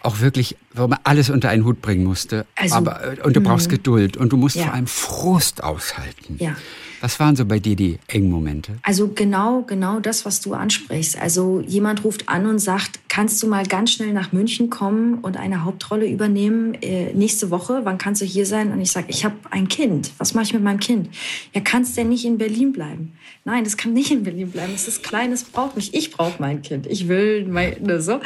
[0.06, 2.46] Auch wirklich, wo man alles unter einen Hut bringen musste.
[2.54, 3.76] Also, aber, und du brauchst mh.
[3.76, 4.64] Geduld und du musst ja.
[4.64, 6.36] vor allem Frust aushalten.
[6.38, 6.54] Ja.
[7.00, 8.78] Was waren so bei dir die engen Momente?
[8.82, 11.20] Also genau, genau das, was du ansprichst.
[11.20, 15.38] Also jemand ruft an und sagt, kannst du mal ganz schnell nach München kommen und
[15.38, 17.81] eine Hauptrolle übernehmen äh, nächste Woche?
[17.85, 18.70] Wann kannst du hier sein?
[18.72, 20.11] Und ich sage, ich habe ein Kind.
[20.18, 21.09] Was mache ich mit meinem Kind?
[21.55, 23.14] Ja, kannst denn nicht in Berlin bleiben?
[23.46, 24.74] Nein, das kann nicht in Berlin bleiben.
[24.74, 25.94] Es ist klein, es braucht mich.
[25.94, 26.87] Ich brauche mein Kind.
[26.88, 28.20] Ich will mein, ne, so.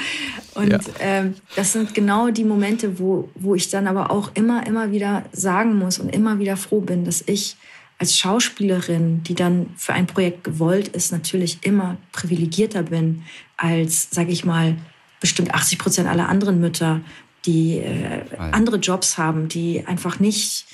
[0.57, 0.81] Und ja.
[0.99, 5.25] ähm, das sind genau die Momente, wo, wo ich dann aber auch immer, immer wieder
[5.31, 7.57] sagen muss und immer wieder froh bin, dass ich
[8.01, 13.25] als Schauspielerin, die dann für ein Projekt gewollt ist, natürlich immer privilegierter bin
[13.59, 14.79] als, sage ich mal,
[15.21, 17.03] bestimmt 80 Prozent aller anderen Mütter,
[17.45, 20.65] die äh, andere Jobs haben, die einfach nicht,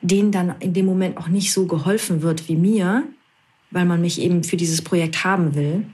[0.00, 3.04] denen dann in dem Moment auch nicht so geholfen wird wie mir,
[3.70, 5.86] weil man mich eben für dieses Projekt haben will.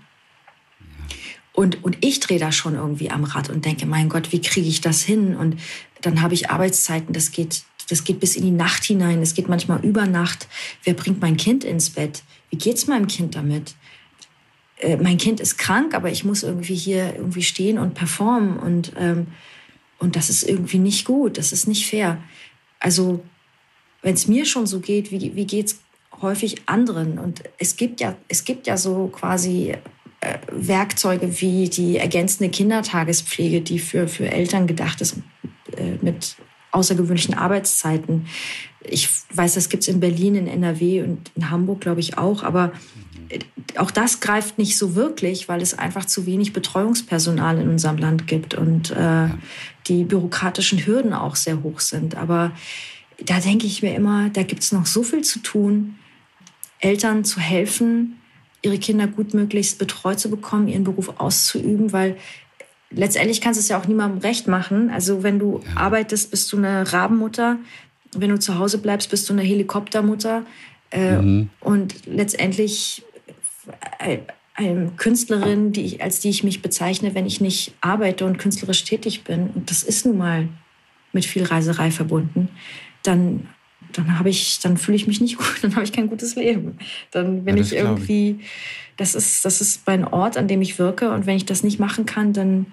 [1.53, 4.69] Und, und ich drehe da schon irgendwie am Rad und denke, mein Gott, wie kriege
[4.69, 5.37] ich das hin?
[5.37, 5.57] Und
[6.01, 9.23] dann habe ich Arbeitszeiten, das geht das geht bis in die Nacht hinein.
[9.23, 10.49] Es geht manchmal über Nacht.
[10.85, 12.23] Wer bringt mein Kind ins Bett?
[12.51, 13.75] Wie geht's meinem Kind damit?
[14.79, 18.93] Äh, mein Kind ist krank, aber ich muss irgendwie hier irgendwie stehen und performen und
[18.99, 19.29] ähm,
[19.99, 21.39] und das ist irgendwie nicht gut.
[21.39, 22.23] Das ist nicht fair.
[22.81, 23.25] Also
[24.03, 25.81] wenn es mir schon so geht, wie wie geht's
[26.21, 27.19] häufig anderen?
[27.19, 29.75] Und es gibt ja es gibt ja so quasi
[30.21, 35.19] äh, Werkzeuge wie die ergänzende Kindertagespflege, die für, für Eltern gedacht ist,
[35.77, 36.37] äh, mit
[36.77, 38.27] außergewöhnlichen Arbeitszeiten.
[38.83, 42.43] Ich weiß, das gibt es in Berlin, in NRW und in Hamburg, glaube ich, auch.
[42.43, 42.73] Aber
[43.31, 43.41] äh,
[43.77, 48.27] auch das greift nicht so wirklich, weil es einfach zu wenig Betreuungspersonal in unserem Land
[48.27, 49.29] gibt und äh,
[49.89, 52.15] die bürokratischen Hürden auch sehr hoch sind.
[52.15, 52.53] Aber
[53.25, 55.97] da denke ich mir immer, da gibt es noch so viel zu tun,
[56.81, 58.21] Eltern zu helfen,
[58.63, 62.17] ihre Kinder gut möglichst betreut zu bekommen, ihren Beruf auszuüben, weil
[62.91, 64.91] letztendlich kannst du es ja auch niemandem recht machen.
[64.91, 65.81] Also wenn du ja.
[65.81, 67.59] arbeitest, bist du eine Rabenmutter
[68.21, 70.45] wenn du zu Hause bleibst, bist du eine Helikoptermutter.
[70.91, 71.51] Äh, mhm.
[71.61, 73.05] Und letztendlich
[73.99, 74.19] äh,
[74.55, 78.85] eine Künstlerin, die ich, als die ich mich bezeichne, wenn ich nicht arbeite und künstlerisch
[78.85, 80.49] tätig bin, und das ist nun mal
[81.13, 82.49] mit viel Reiserei verbunden,
[83.03, 83.49] dann,
[83.99, 86.79] dann habe ich, dann fühle ich mich nicht gut, dann habe ich kein gutes Leben.
[87.11, 88.41] Dann bin ja, ich irgendwie,
[88.97, 91.79] das ist, das ist mein Ort, an dem ich wirke, und wenn ich das nicht
[91.79, 92.67] machen kann, dann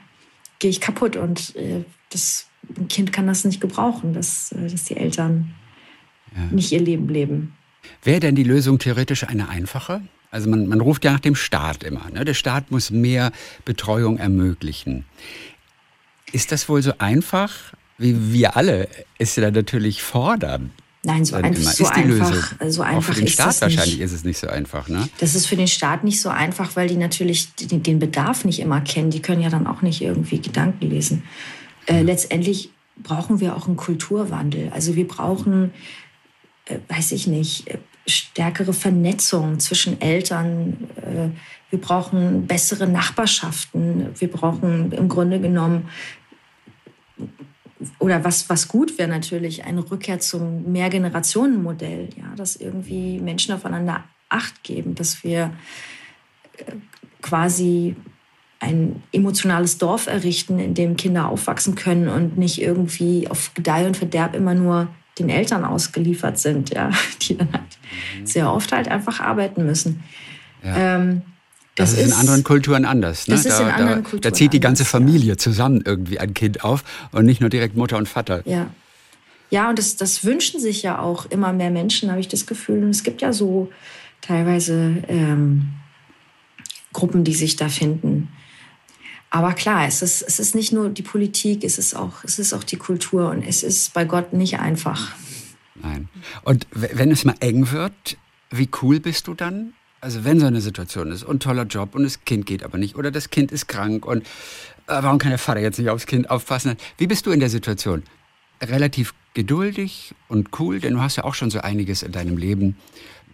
[0.60, 4.86] gehe ich kaputt und äh, das ein Kind kann das nicht gebrauchen, dass, äh, dass
[4.86, 5.54] die Eltern
[6.36, 6.44] ja.
[6.52, 7.54] nicht ihr Leben leben.
[8.04, 10.02] Wäre denn die Lösung theoretisch eine einfache?
[10.32, 12.10] Also man, man ruft ja nach dem Staat immer.
[12.10, 12.26] Ne?
[12.26, 13.32] Der Staat muss mehr
[13.66, 15.06] Betreuung ermöglichen.
[16.32, 17.52] Ist das wohl so einfach,
[17.98, 18.88] wie wir alle
[19.20, 20.72] es ja natürlich fordern?
[21.06, 22.72] Nein, so, ein, so ist einfach, Lösung.
[22.72, 22.98] so einfach.
[22.98, 25.10] Auch für den Staat wahrscheinlich ist es nicht so einfach, ne?
[25.18, 28.80] Das ist für den Staat nicht so einfach, weil die natürlich den Bedarf nicht immer
[28.80, 29.10] kennen.
[29.10, 31.24] Die können ja dann auch nicht irgendwie Gedanken lesen.
[31.88, 34.72] Äh, letztendlich brauchen wir auch einen Kulturwandel.
[34.74, 35.74] Also wir brauchen,
[36.66, 40.88] äh, weiß ich nicht, äh, stärkere Vernetzung zwischen Eltern.
[40.96, 41.30] Äh,
[41.70, 44.10] wir brauchen bessere Nachbarschaften.
[44.18, 45.90] Wir brauchen im Grunde genommen,
[48.00, 54.04] oder was, was gut wäre natürlich, eine Rückkehr zum Mehrgenerationenmodell, ja, dass irgendwie Menschen aufeinander
[54.30, 55.54] Acht geben, dass wir
[56.58, 56.64] äh,
[57.22, 57.96] quasi
[58.60, 63.98] ein emotionales Dorf errichten, in dem Kinder aufwachsen können und nicht irgendwie auf Gedeih und
[63.98, 64.88] Verderb immer nur
[65.20, 66.90] den Eltern ausgeliefert sind, ja,
[67.22, 67.78] die dann halt
[68.20, 68.26] mhm.
[68.26, 70.04] sehr oft halt einfach arbeiten müssen.
[70.64, 70.96] Ja.
[70.96, 71.22] Ähm,
[71.76, 73.28] das, das, ist in anderen Kulturen anders.
[73.28, 73.36] Ne?
[73.36, 75.38] Das ist da, in anderen Kulturen da zieht die ganze Familie ja.
[75.38, 78.44] zusammen irgendwie ein Kind auf und nicht nur direkt Mutter und Vater.
[78.46, 78.70] Ja,
[79.50, 82.84] ja und das, das wünschen sich ja auch immer mehr Menschen, habe ich das Gefühl.
[82.84, 83.72] Und es gibt ja so
[84.22, 85.70] teilweise ähm,
[86.94, 88.30] Gruppen, die sich da finden.
[89.32, 92.54] Aber klar, es ist, es ist nicht nur die Politik, es ist, auch, es ist
[92.54, 95.12] auch die Kultur und es ist bei Gott nicht einfach.
[95.74, 96.08] Nein.
[96.44, 98.18] Und wenn es mal eng wird,
[98.52, 99.74] wie cool bist du dann?
[100.04, 102.98] Also wenn so eine Situation ist und toller Job und das Kind geht aber nicht
[102.98, 104.28] oder das Kind ist krank und äh,
[104.88, 106.76] warum kann der Vater jetzt nicht aufs Kind aufpassen?
[106.98, 108.04] Wie bist du in der Situation?
[108.62, 112.76] Relativ geduldig und cool, denn du hast ja auch schon so einiges in deinem Leben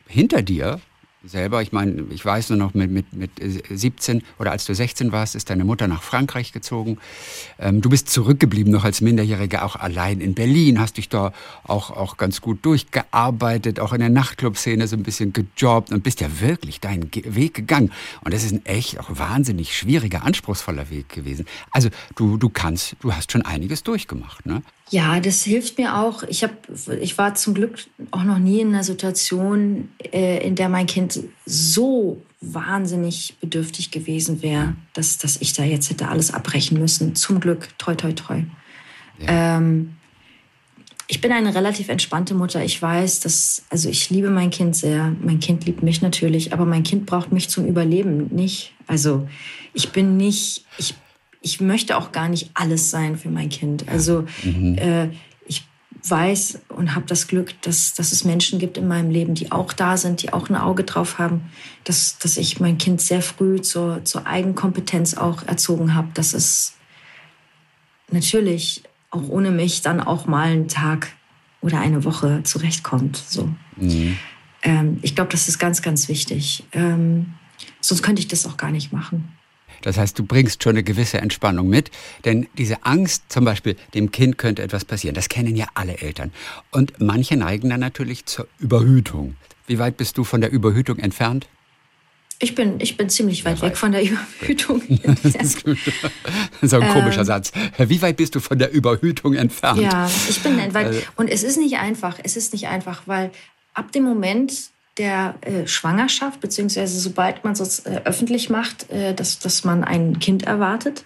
[0.05, 0.79] hinter dir
[1.23, 1.61] selber.
[1.61, 3.31] Ich meine, ich weiß nur noch, mit, mit, mit
[3.69, 6.97] 17 oder als du 16 warst, ist deine Mutter nach Frankreich gezogen.
[7.59, 11.91] Ähm, du bist zurückgeblieben noch als Minderjähriger, auch allein in Berlin, hast dich da auch,
[11.91, 16.39] auch ganz gut durchgearbeitet, auch in der Nachtclub-Szene so ein bisschen gejobbt und bist ja
[16.39, 17.91] wirklich deinen Weg gegangen.
[18.21, 21.45] Und das ist ein echt auch wahnsinnig schwieriger, anspruchsvoller Weg gewesen.
[21.71, 24.61] Also du, du kannst, du hast schon einiges durchgemacht, ne?
[24.89, 26.23] Ja, das hilft mir auch.
[26.23, 26.51] Ich, hab,
[27.01, 27.79] ich war zum Glück
[28.11, 34.41] auch noch nie in einer Situation, äh, in der mein Kind so wahnsinnig bedürftig gewesen
[34.41, 37.15] wäre, dass, dass ich da jetzt hätte alles abbrechen müssen.
[37.15, 38.43] Zum Glück, toi, toi, toi.
[39.19, 39.57] Ja.
[39.57, 39.95] Ähm,
[41.11, 42.63] ich bin eine relativ entspannte Mutter.
[42.63, 45.15] Ich weiß, dass, also ich liebe mein Kind sehr.
[45.21, 48.73] Mein Kind liebt mich natürlich, aber mein Kind braucht mich zum Überleben nicht.
[48.85, 49.27] Also
[49.73, 50.93] ich bin nicht, ich
[51.41, 53.87] ich möchte auch gar nicht alles sein für mein Kind.
[53.87, 54.77] Also mhm.
[54.77, 55.09] äh,
[55.45, 55.65] ich
[56.07, 59.73] weiß und habe das Glück, dass, dass es Menschen gibt in meinem Leben, die auch
[59.73, 61.49] da sind, die auch ein Auge drauf haben,
[61.85, 66.75] dass, dass ich mein Kind sehr früh zur, zur Eigenkompetenz auch erzogen habe, dass es
[68.11, 71.13] natürlich auch ohne mich dann auch mal einen Tag
[71.61, 73.17] oder eine Woche zurechtkommt.
[73.17, 73.49] So.
[73.75, 74.17] Mhm.
[74.61, 76.65] Ähm, ich glaube, das ist ganz, ganz wichtig.
[76.73, 77.33] Ähm,
[77.81, 79.38] sonst könnte ich das auch gar nicht machen.
[79.81, 81.91] Das heißt, du bringst schon eine gewisse Entspannung mit,
[82.25, 86.31] denn diese Angst, zum Beispiel, dem Kind könnte etwas passieren, das kennen ja alle Eltern.
[86.71, 89.35] Und manche neigen dann natürlich zur Überhütung.
[89.67, 91.47] Wie weit bist du von der Überhütung entfernt?
[92.41, 93.71] Ich bin, ich bin ziemlich weit, weit.
[93.71, 94.81] weg von der Überhütung.
[95.03, 97.51] das ist ein komischer ähm, Satz.
[97.77, 99.81] Wie weit bist du von der Überhütung entfernt?
[99.81, 100.85] Ja, ich bin weit.
[100.85, 102.17] Also Und es ist nicht einfach.
[102.23, 103.31] Es ist nicht einfach, weil
[103.73, 109.39] ab dem Moment, der äh, Schwangerschaft, beziehungsweise sobald man es äh, öffentlich macht, äh, dass,
[109.39, 111.05] dass man ein Kind erwartet,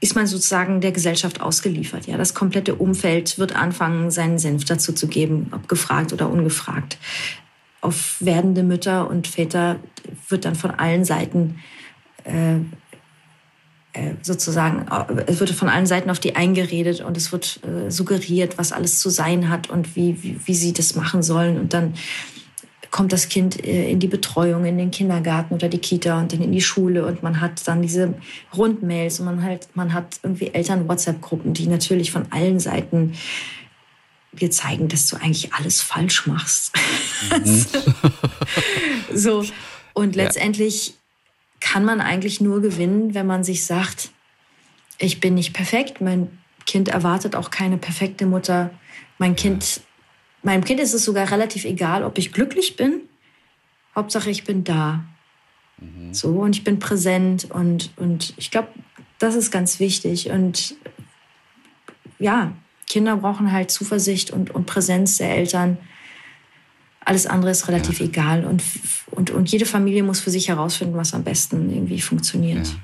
[0.00, 2.06] ist man sozusagen der Gesellschaft ausgeliefert.
[2.06, 6.98] Ja, das komplette Umfeld wird anfangen, seinen Senf dazu zu geben, ob gefragt oder ungefragt.
[7.80, 9.76] Auf werdende Mütter und Väter
[10.28, 11.60] wird dann von allen Seiten
[12.24, 12.56] äh,
[13.92, 17.90] äh sozusagen, äh, es wird von allen Seiten auf die eingeredet und es wird äh,
[17.90, 21.58] suggeriert, was alles zu sein hat und wie, wie, wie sie das machen sollen.
[21.58, 21.94] Und dann
[22.96, 26.40] kommt das Kind äh, in die Betreuung, in den Kindergarten oder die Kita und dann
[26.40, 28.14] in die Schule und man hat dann diese
[28.56, 33.12] Rundmails und man halt, man hat irgendwie Eltern-WhatsApp-Gruppen, die natürlich von allen Seiten
[34.32, 36.72] dir zeigen, dass du eigentlich alles falsch machst.
[37.44, 37.66] Mhm.
[39.14, 39.44] so.
[39.92, 40.94] Und letztendlich ja.
[41.60, 44.08] kann man eigentlich nur gewinnen, wenn man sich sagt,
[44.96, 46.30] ich bin nicht perfekt, mein
[46.64, 48.70] Kind erwartet auch keine perfekte Mutter,
[49.18, 49.82] mein Kind
[50.46, 53.02] meinem Kind ist es sogar relativ egal, ob ich glücklich bin.
[53.94, 55.04] Hauptsache, ich bin da.
[55.78, 56.14] Mhm.
[56.14, 57.50] So, und ich bin präsent.
[57.50, 58.68] Und, und ich glaube,
[59.18, 60.30] das ist ganz wichtig.
[60.30, 60.76] Und
[62.18, 62.52] ja,
[62.86, 65.76] Kinder brauchen halt Zuversicht und, und Präsenz der Eltern.
[67.00, 68.06] Alles andere ist relativ ja.
[68.06, 68.44] egal.
[68.44, 68.62] Und,
[69.10, 72.66] und, und jede Familie muss für sich herausfinden, was am besten irgendwie funktioniert.
[72.66, 72.74] Ja.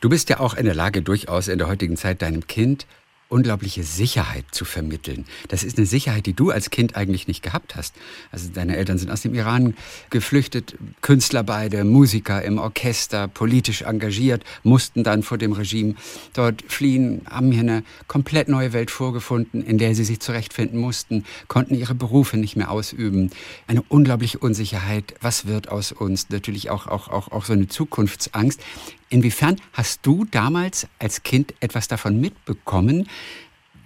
[0.00, 2.86] Du bist ja auch in der Lage, durchaus in der heutigen Zeit deinem Kind
[3.28, 5.24] unglaubliche Sicherheit zu vermitteln.
[5.48, 7.94] Das ist eine Sicherheit, die du als Kind eigentlich nicht gehabt hast.
[8.30, 9.74] Also deine Eltern sind aus dem Iran
[10.10, 15.94] geflüchtet, Künstler beide, Musiker im Orchester, politisch engagiert, mussten dann vor dem Regime
[16.32, 21.24] dort fliehen, haben hier eine komplett neue Welt vorgefunden, in der sie sich zurechtfinden mussten,
[21.48, 23.30] konnten ihre Berufe nicht mehr ausüben.
[23.66, 26.28] Eine unglaubliche Unsicherheit, was wird aus uns?
[26.30, 28.60] Natürlich auch, auch, auch, auch so eine Zukunftsangst.
[29.08, 33.08] Inwiefern hast du damals als Kind etwas davon mitbekommen,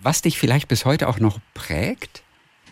[0.02, 2.22] was dich vielleicht bis heute auch noch prägt?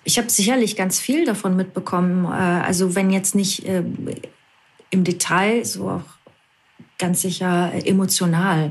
[0.05, 2.25] Ich habe sicherlich ganz viel davon mitbekommen.
[2.25, 3.83] Äh, also wenn jetzt nicht äh,
[4.91, 6.05] im Detail, so auch
[6.99, 8.71] ganz sicher emotional.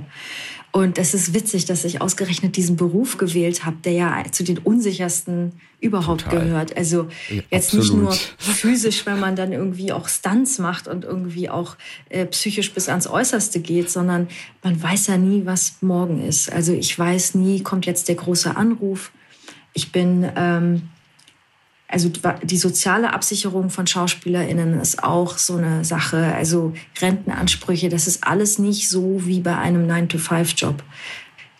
[0.75, 4.57] Und es ist witzig, dass ich ausgerechnet diesen Beruf gewählt habe, der ja zu den
[4.57, 6.41] unsichersten überhaupt Total.
[6.41, 6.75] gehört.
[6.75, 8.09] Also ja, jetzt absolut.
[8.09, 11.77] nicht nur physisch, wenn man dann irgendwie auch Stunts macht und irgendwie auch
[12.09, 14.27] äh, psychisch bis ans Äußerste geht, sondern
[14.63, 16.51] man weiß ja nie, was morgen ist.
[16.51, 19.13] Also ich weiß nie, kommt jetzt der große Anruf.
[19.71, 20.89] Ich bin ähm,
[21.87, 22.09] also
[22.43, 26.33] die soziale Absicherung von SchauspielerInnen ist auch so eine Sache.
[26.33, 30.83] Also Rentenansprüche, das ist alles nicht so wie bei einem 9-to-5-Job.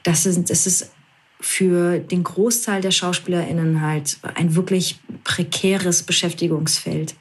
[0.04, 0.92] Das ist, das ist
[1.40, 7.14] für den Großteil der SchauspielerInnen halt ein wirklich prekäres Beschäftigungsfeld.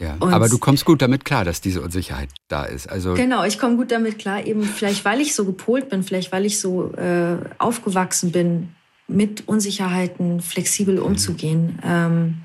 [0.00, 2.88] Ja, aber du kommst gut damit klar, dass diese Unsicherheit da ist.
[2.88, 6.32] Also genau, ich komme gut damit klar, eben vielleicht weil ich so gepolt bin, vielleicht
[6.32, 8.70] weil ich so äh, aufgewachsen bin,
[9.06, 11.02] mit Unsicherheiten flexibel mhm.
[11.02, 11.78] umzugehen.
[11.84, 12.42] Ähm,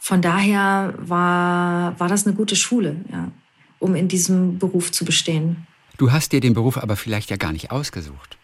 [0.00, 3.30] von daher war, war das eine gute Schule, ja,
[3.78, 5.66] um in diesem Beruf zu bestehen.
[5.98, 8.38] Du hast dir den Beruf aber vielleicht ja gar nicht ausgesucht.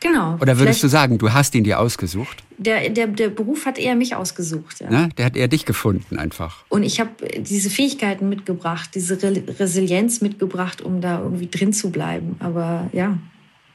[0.00, 0.36] Genau.
[0.40, 2.42] Oder würdest du sagen, du hast ihn dir ausgesucht?
[2.58, 4.80] Der, der, der Beruf hat eher mich ausgesucht.
[4.80, 4.88] Ja.
[4.90, 6.64] Na, der hat eher dich gefunden einfach.
[6.68, 11.90] Und ich habe diese Fähigkeiten mitgebracht, diese Re Resilienz mitgebracht, um da irgendwie drin zu
[11.90, 12.36] bleiben.
[12.40, 13.16] Aber ja,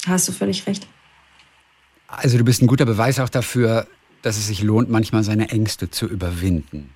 [0.06, 0.86] hast du völlig recht.
[2.08, 3.88] Also du bist ein guter Beweis auch dafür,
[4.22, 6.90] dass es sich lohnt, manchmal seine Ängste zu überwinden.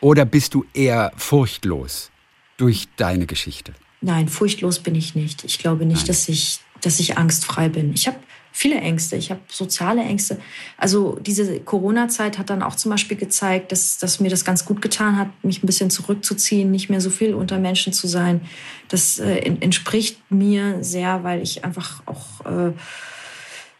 [0.00, 2.10] Oder bist du eher furchtlos
[2.56, 3.74] durch deine Geschichte?
[4.00, 5.44] Nein, furchtlos bin ich nicht.
[5.44, 7.92] Ich glaube nicht, dass ich, dass ich angstfrei bin.
[7.94, 8.18] Ich habe
[8.52, 9.16] viele Ängste.
[9.16, 10.38] Ich habe soziale Ängste.
[10.76, 14.80] Also diese Corona-Zeit hat dann auch zum Beispiel gezeigt, dass, dass mir das ganz gut
[14.80, 18.42] getan hat, mich ein bisschen zurückzuziehen, nicht mehr so viel unter Menschen zu sein.
[18.88, 22.72] Das äh, entspricht mir sehr, weil ich einfach auch äh,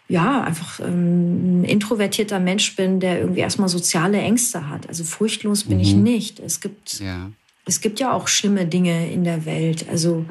[0.09, 4.89] ja, einfach ähm, ein introvertierter Mensch bin, der irgendwie erstmal soziale Ängste hat.
[4.89, 5.83] Also furchtlos bin mhm.
[5.83, 6.41] ich nicht.
[6.41, 7.31] Es gibt, ja.
[7.65, 9.87] es gibt ja auch schlimme Dinge in der Welt.
[9.89, 10.27] Also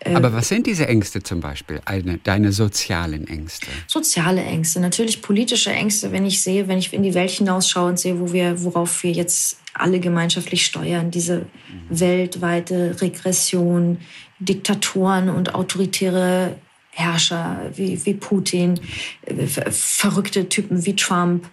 [0.00, 3.66] äh, aber was sind diese Ängste zum Beispiel, eine, deine sozialen Ängste?
[3.86, 7.98] Soziale Ängste, natürlich politische Ängste, wenn ich sehe, wenn ich in die Welt hinausschaue und
[7.98, 11.46] sehe, wo wir, worauf wir jetzt alle gemeinschaftlich steuern, diese mhm.
[12.00, 13.98] weltweite Regression,
[14.38, 16.56] Diktatoren und autoritäre
[16.96, 18.80] Herrscher wie, wie Putin,
[19.70, 21.46] verrückte Typen wie Trump,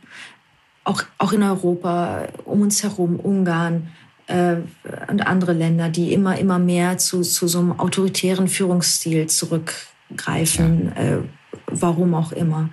[0.85, 3.89] auch, auch in Europa, um uns herum, Ungarn
[4.27, 4.55] äh,
[5.09, 11.01] und andere Länder, die immer, immer mehr zu, zu so einem autoritären Führungsstil zurückgreifen, ja.
[11.01, 11.17] äh,
[11.67, 12.69] warum auch immer.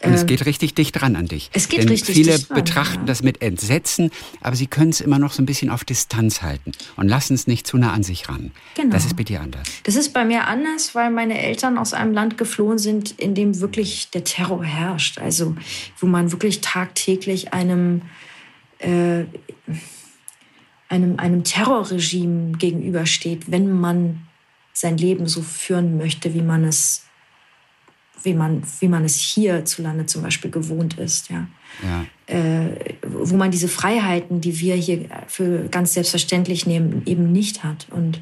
[0.00, 1.50] Und es ähm, geht richtig dicht dran an dich.
[1.52, 3.06] Es geht Denn richtig viele dicht dran, betrachten ja.
[3.06, 6.70] das mit Entsetzen, aber sie können es immer noch so ein bisschen auf Distanz halten
[6.96, 8.52] und lassen es nicht zu nah an sich ran.
[8.76, 8.92] Genau.
[8.92, 9.66] Das ist bei dir anders.
[9.82, 13.58] Das ist bei mir anders, weil meine Eltern aus einem Land geflohen sind, in dem
[13.58, 15.18] wirklich der Terror herrscht.
[15.18, 15.56] Also
[15.98, 18.02] wo man wirklich tagtäglich einem,
[18.78, 19.24] äh,
[20.88, 24.22] einem, einem Terrorregime gegenübersteht, wenn man
[24.72, 27.07] sein Leben so führen möchte, wie man es
[28.22, 31.30] wie man, wie man es hierzulande zum Beispiel gewohnt ist.
[31.30, 31.46] Ja.
[31.82, 32.06] ja.
[32.26, 37.86] Äh, wo man diese Freiheiten, die wir hier für ganz selbstverständlich nehmen, eben nicht hat.
[37.90, 38.20] Und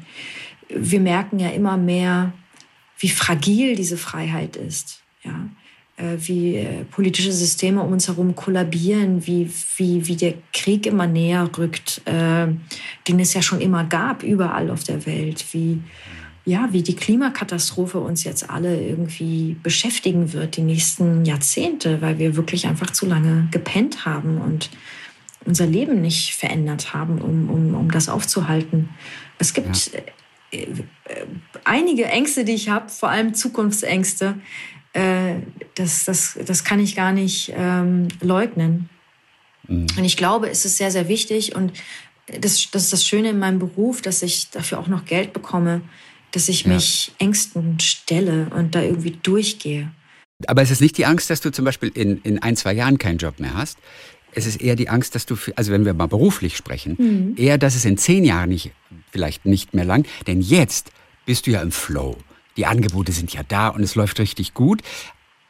[0.69, 2.33] wir merken ja immer mehr,
[2.99, 5.01] wie fragil diese Freiheit ist.
[5.23, 5.49] Ja.
[5.97, 11.07] Äh, wie äh, politische Systeme um uns herum kollabieren, wie, wie, wie der Krieg immer
[11.07, 12.47] näher rückt, äh,
[13.07, 15.81] den es ja schon immer gab, überall auf der Welt, wie
[16.47, 22.37] ja, wie die Klimakatastrophe uns jetzt alle irgendwie beschäftigen wird, die nächsten Jahrzehnte, weil wir
[22.37, 24.69] wirklich einfach zu lange gepennt haben und
[25.43, 28.87] unser Leben nicht verändert haben, um, um, um das aufzuhalten.
[29.39, 29.99] Es gibt ja.
[30.51, 31.25] äh, äh,
[31.65, 34.35] einige Ängste, die ich habe, vor allem Zukunftsängste.
[34.93, 35.41] Äh,
[35.75, 38.87] das, das, das kann ich gar nicht ähm, leugnen.
[39.67, 39.87] Mhm.
[39.97, 41.73] Und ich glaube, es ist sehr, sehr wichtig und
[42.39, 45.81] das, das ist das Schöne in meinem Beruf, dass ich dafür auch noch Geld bekomme,
[46.31, 46.73] dass ich ja.
[46.73, 49.91] mich Ängsten stelle und da irgendwie durchgehe.
[50.45, 52.97] Aber es ist nicht die Angst, dass du zum Beispiel in, in ein, zwei Jahren
[52.97, 53.77] keinen Job mehr hast.
[54.33, 57.35] Es ist eher die Angst, dass du, also wenn wir mal beruflich sprechen, mhm.
[57.37, 58.71] eher, dass es in zehn Jahren nicht,
[59.11, 60.91] vielleicht nicht mehr lang, denn jetzt
[61.25, 62.17] bist du ja im Flow.
[62.55, 64.81] Die Angebote sind ja da und es läuft richtig gut.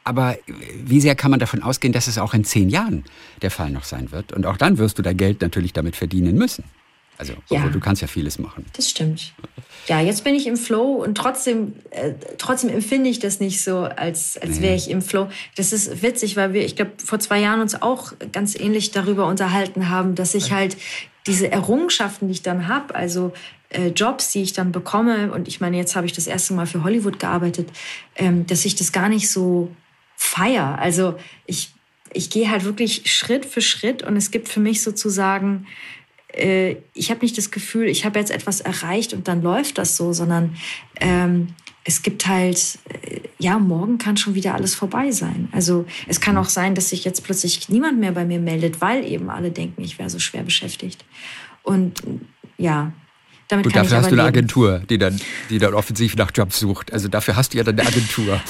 [0.04, 0.38] Aber
[0.74, 3.04] wie sehr kann man davon ausgehen, dass es auch in zehn Jahren
[3.42, 4.32] der Fall noch sein wird?
[4.32, 6.64] Und auch dann wirst du dein Geld natürlich damit verdienen müssen.
[7.18, 8.64] Also, ja, du kannst ja vieles machen.
[8.74, 9.34] Das stimmt.
[9.88, 13.80] Ja, jetzt bin ich im Flow und trotzdem, äh, trotzdem empfinde ich das nicht so,
[13.80, 15.28] als, als wäre ich im Flow.
[15.56, 19.26] Das ist witzig, weil wir, ich glaube, vor zwei Jahren uns auch ganz ähnlich darüber
[19.26, 20.76] unterhalten haben, dass ich halt
[21.26, 23.32] diese Errungenschaften, die ich dann habe, also
[23.70, 26.66] äh, Jobs, die ich dann bekomme, und ich meine, jetzt habe ich das erste Mal
[26.66, 27.68] für Hollywood gearbeitet,
[28.14, 29.74] ähm, dass ich das gar nicht so
[30.16, 30.78] feier.
[30.78, 31.72] Also ich,
[32.12, 35.66] ich gehe halt wirklich Schritt für Schritt und es gibt für mich sozusagen
[36.38, 39.96] äh, ich habe nicht das Gefühl, ich habe jetzt etwas erreicht und dann läuft das
[39.96, 40.56] so, sondern
[41.00, 41.48] ähm,
[41.84, 45.48] es gibt halt, äh, ja, morgen kann schon wieder alles vorbei sein.
[45.52, 49.04] Also es kann auch sein, dass sich jetzt plötzlich niemand mehr bei mir meldet, weil
[49.04, 51.04] eben alle denken, ich wäre so schwer beschäftigt.
[51.62, 52.02] Und
[52.56, 52.92] ja,
[53.48, 55.18] damit Gut, kann dafür ich hast du eine Agentur, die dann,
[55.48, 56.92] die dann offensiv nach Jobs sucht.
[56.92, 58.40] Also dafür hast du ja dann eine Agentur.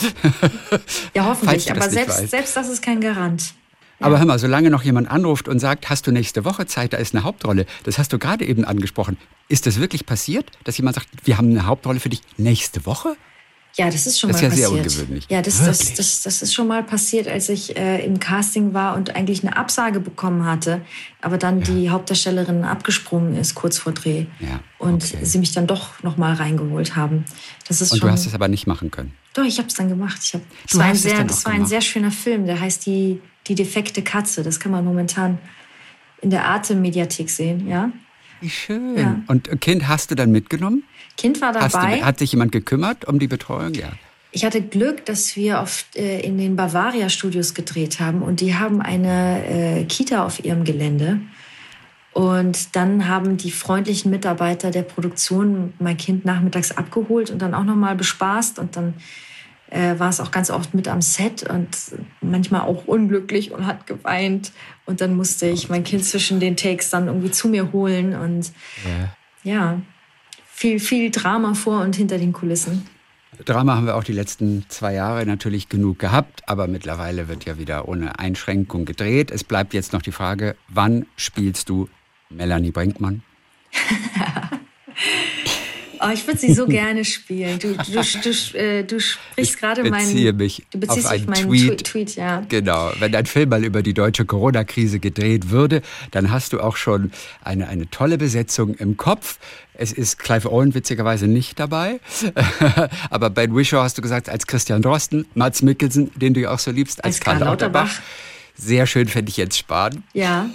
[1.15, 1.71] ja, hoffentlich.
[1.71, 3.55] Aber selbst, selbst das ist kein Garant.
[4.01, 6.99] Aber hör mal, solange noch jemand anruft und sagt, hast du nächste Woche Zeit, da
[6.99, 9.17] ist eine Hauptrolle, das hast du gerade eben angesprochen.
[9.49, 13.17] Ist das wirklich passiert, dass jemand sagt, wir haben eine Hauptrolle für dich nächste Woche?
[13.77, 14.91] Ja, das ist schon das mal ist ja passiert.
[14.91, 15.27] sehr ungewöhnlich.
[15.29, 18.97] Ja, das, das, das, das ist schon mal passiert, als ich äh, im Casting war
[18.97, 20.81] und eigentlich eine Absage bekommen hatte,
[21.21, 21.67] aber dann ja.
[21.67, 26.35] die Hauptdarstellerin abgesprungen ist kurz vor Dreh ja, und sie mich dann doch noch mal
[26.35, 27.25] reingeholt haben.
[27.69, 29.13] Das ist und schon, du hast es aber nicht machen können.
[29.35, 30.19] Doch, ich habe es dann gemacht.
[30.25, 32.47] Ich hab, das war, ein sehr, das war ein sehr schöner Film.
[32.47, 34.43] Der heißt die die defekte Katze.
[34.43, 35.39] Das kann man momentan
[36.21, 37.91] in der Arte-Mediathek sehen, ja.
[38.41, 38.97] Wie schön.
[38.97, 39.23] Ja.
[39.27, 40.85] Und Kind hast du dann mitgenommen?
[41.17, 41.99] Kind war dabei.
[41.99, 43.75] Du, hat sich jemand gekümmert um die Betreuung?
[43.75, 43.91] Ja.
[44.31, 48.55] Ich hatte Glück, dass wir oft äh, in den Bavaria Studios gedreht haben und die
[48.55, 51.21] haben eine äh, Kita auf ihrem Gelände.
[52.13, 57.65] Und dann haben die freundlichen Mitarbeiter der Produktion mein Kind nachmittags abgeholt und dann auch
[57.65, 58.95] nochmal bespaßt und dann
[59.71, 61.69] äh, war es auch ganz oft mit am Set und
[62.21, 64.53] manchmal auch unglücklich und hat geweint.
[64.87, 68.53] Und dann musste ich mein Kind zwischen den Takes dann irgendwie zu mir holen und
[69.45, 69.83] ja, ja
[70.47, 72.87] viel, viel Drama vor und hinter den Kulissen.
[73.45, 77.59] Drama haben wir auch die letzten zwei Jahre natürlich genug gehabt, aber mittlerweile wird ja
[77.59, 79.31] wieder ohne Einschränkung gedreht.
[79.31, 81.89] Es bleibt jetzt noch die Frage, wann spielst du
[82.31, 83.23] Melanie Brinkmann?
[86.01, 87.59] Oh, ich würde sie so gerne spielen.
[87.59, 90.37] Du, du, du, äh, du sprichst gerade meinen.
[90.37, 91.85] mich du beziehst auf einen meinen Tweet.
[91.85, 92.43] Tweet, ja.
[92.49, 92.93] Genau.
[92.99, 97.11] Wenn ein Film mal über die deutsche Corona-Krise gedreht würde, dann hast du auch schon
[97.43, 99.39] eine, eine tolle Besetzung im Kopf.
[99.75, 102.01] Es ist Clive Owen witzigerweise nicht dabei.
[103.11, 106.59] Aber Ben Wishaw hast du gesagt, als Christian Drosten, Mats Mikkelsen, den du ja auch
[106.59, 107.83] so liebst, als, als Karl Lauterbach.
[107.83, 108.03] Lauterbach.
[108.57, 110.03] Sehr schön fände ich jetzt Spahn.
[110.13, 110.51] Ja.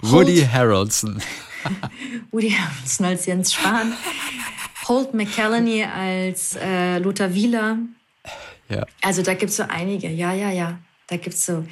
[0.00, 1.20] Woody Harrelson.
[2.30, 3.92] Woody Harrelson als Jens Spahn,
[4.88, 7.78] Holt McCallany als äh, Lothar Wieler.
[8.68, 8.86] Ja.
[9.02, 10.78] Also da gibt es so einige, ja, ja, ja.
[11.06, 11.64] Da gibt es so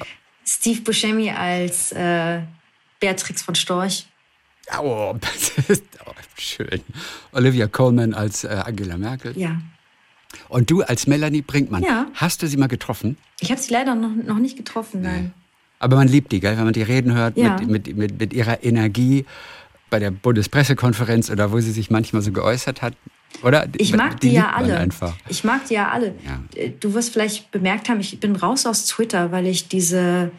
[0.45, 2.41] Steve Buscemi als äh,
[2.99, 4.05] Beatrix von Storch.
[4.79, 6.81] Oh, das ist oh, schön.
[7.31, 9.37] Olivia Colman als äh, Angela Merkel.
[9.37, 9.59] Ja.
[10.47, 11.83] Und du als Melanie Brinkmann.
[11.83, 12.07] Ja.
[12.13, 13.17] Hast du sie mal getroffen?
[13.39, 15.23] Ich habe sie leider noch, noch nicht getroffen, nein.
[15.23, 15.31] Nee.
[15.79, 16.57] Aber man liebt die, gell?
[16.57, 17.57] wenn man die reden hört ja.
[17.57, 19.25] mit, mit, mit, mit ihrer Energie
[19.91, 22.95] bei der Bundespressekonferenz oder wo sie sich manchmal so geäußert hat.
[23.43, 23.67] Oder?
[23.77, 24.77] Ich mag die, die ja alle.
[24.77, 25.13] Einfach.
[25.29, 26.15] Ich mag die ja alle.
[26.25, 26.67] Ja.
[26.79, 30.31] Du wirst vielleicht bemerkt haben, ich bin raus aus Twitter, weil ich diese,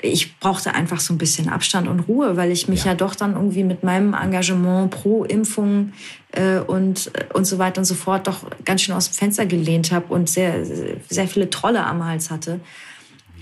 [0.00, 3.14] ich brauchte einfach so ein bisschen Abstand und Ruhe, weil ich mich ja, ja doch
[3.14, 5.92] dann irgendwie mit meinem Engagement pro Impfung
[6.32, 9.46] äh, und, äh, und so weiter und so fort doch ganz schön aus dem Fenster
[9.46, 10.64] gelehnt habe und sehr,
[11.08, 12.58] sehr viele Trolle am Hals hatte äh,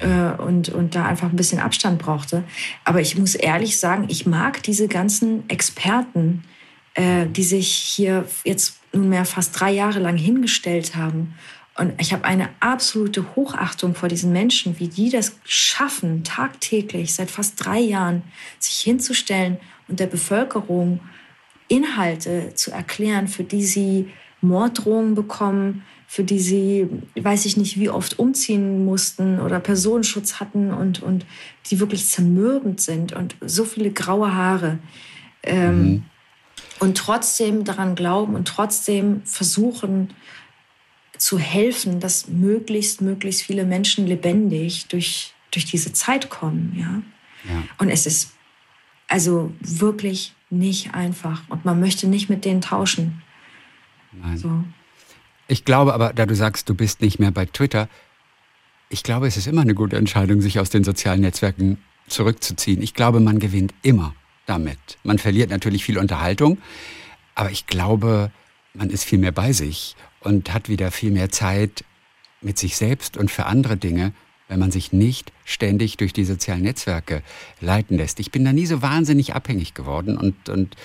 [0.00, 2.44] und, und da einfach ein bisschen Abstand brauchte.
[2.84, 6.44] Aber ich muss ehrlich sagen, ich mag diese ganzen Experten,
[6.94, 11.34] äh, die sich hier jetzt nunmehr fast drei Jahre lang hingestellt haben.
[11.78, 17.30] Und ich habe eine absolute Hochachtung vor diesen Menschen, wie die das schaffen, tagtäglich seit
[17.30, 18.22] fast drei Jahren
[18.58, 19.56] sich hinzustellen
[19.88, 21.00] und der Bevölkerung
[21.68, 24.10] Inhalte zu erklären, für die sie
[24.42, 30.70] Morddrohungen bekommen, für die sie, weiß ich nicht, wie oft umziehen mussten oder Personenschutz hatten
[30.70, 31.24] und, und
[31.70, 34.78] die wirklich zermürbend sind und so viele graue Haare.
[35.42, 36.04] Ähm, mhm.
[36.80, 40.12] Und trotzdem daran glauben und trotzdem versuchen
[41.16, 46.76] zu helfen, dass möglichst, möglichst viele Menschen lebendig durch, durch diese Zeit kommen.
[46.78, 47.02] Ja?
[47.50, 47.62] Ja.
[47.78, 48.34] Und es ist
[49.08, 51.48] also wirklich nicht einfach.
[51.48, 53.22] Und man möchte nicht mit denen tauschen.
[54.12, 54.36] Nein.
[54.36, 54.62] So.
[55.52, 57.90] Ich glaube aber, da du sagst, du bist nicht mehr bei Twitter,
[58.88, 61.76] ich glaube, es ist immer eine gute Entscheidung, sich aus den sozialen Netzwerken
[62.08, 62.80] zurückzuziehen.
[62.80, 64.14] Ich glaube, man gewinnt immer
[64.46, 64.78] damit.
[65.04, 66.56] Man verliert natürlich viel Unterhaltung,
[67.34, 68.30] aber ich glaube,
[68.72, 71.84] man ist viel mehr bei sich und hat wieder viel mehr Zeit
[72.40, 74.14] mit sich selbst und für andere Dinge
[74.52, 77.22] wenn man sich nicht ständig durch die sozialen Netzwerke
[77.62, 78.20] leiten lässt.
[78.20, 80.76] Ich bin da nie so wahnsinnig abhängig geworden und, und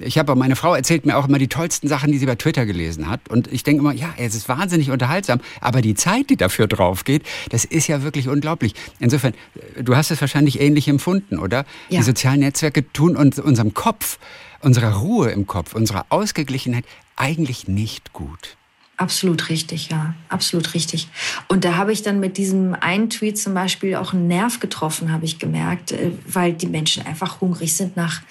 [0.00, 2.66] ich habe, meine Frau erzählt mir auch immer die tollsten Sachen, die sie bei Twitter
[2.66, 6.36] gelesen hat und ich denke immer, ja, es ist wahnsinnig unterhaltsam, aber die Zeit, die
[6.36, 8.74] dafür drauf geht, das ist ja wirklich unglaublich.
[8.98, 9.34] Insofern,
[9.80, 11.64] du hast es wahrscheinlich ähnlich empfunden, oder?
[11.88, 12.00] Ja.
[12.00, 14.18] Die sozialen Netzwerke tun uns, unserem Kopf,
[14.62, 18.56] unserer Ruhe im Kopf, unserer Ausgeglichenheit eigentlich nicht gut.
[19.02, 21.08] Absolut richtig, ja, absolut richtig.
[21.48, 25.10] Und da habe ich dann mit diesem einen Tweet zum Beispiel auch einen Nerv getroffen,
[25.10, 28.22] habe ich gemerkt, äh, weil die Menschen einfach hungrig sind nach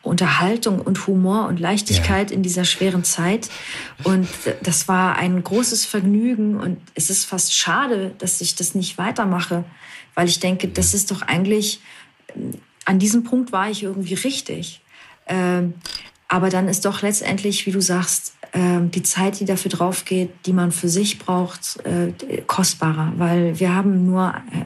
[0.00, 2.36] Unterhaltung und Humor und Leichtigkeit ja.
[2.36, 3.50] in dieser schweren Zeit.
[4.02, 4.26] Und
[4.62, 9.64] das war ein großes Vergnügen und es ist fast schade, dass ich das nicht weitermache,
[10.14, 11.80] weil ich denke, das ist doch eigentlich,
[12.86, 14.80] an diesem Punkt war ich irgendwie richtig.
[15.26, 15.74] Ähm,
[16.28, 20.52] aber dann ist doch letztendlich, wie du sagst, die Zeit, die dafür drauf geht, die
[20.52, 22.12] man für sich braucht, äh,
[22.46, 24.64] kostbarer, weil wir haben nur äh,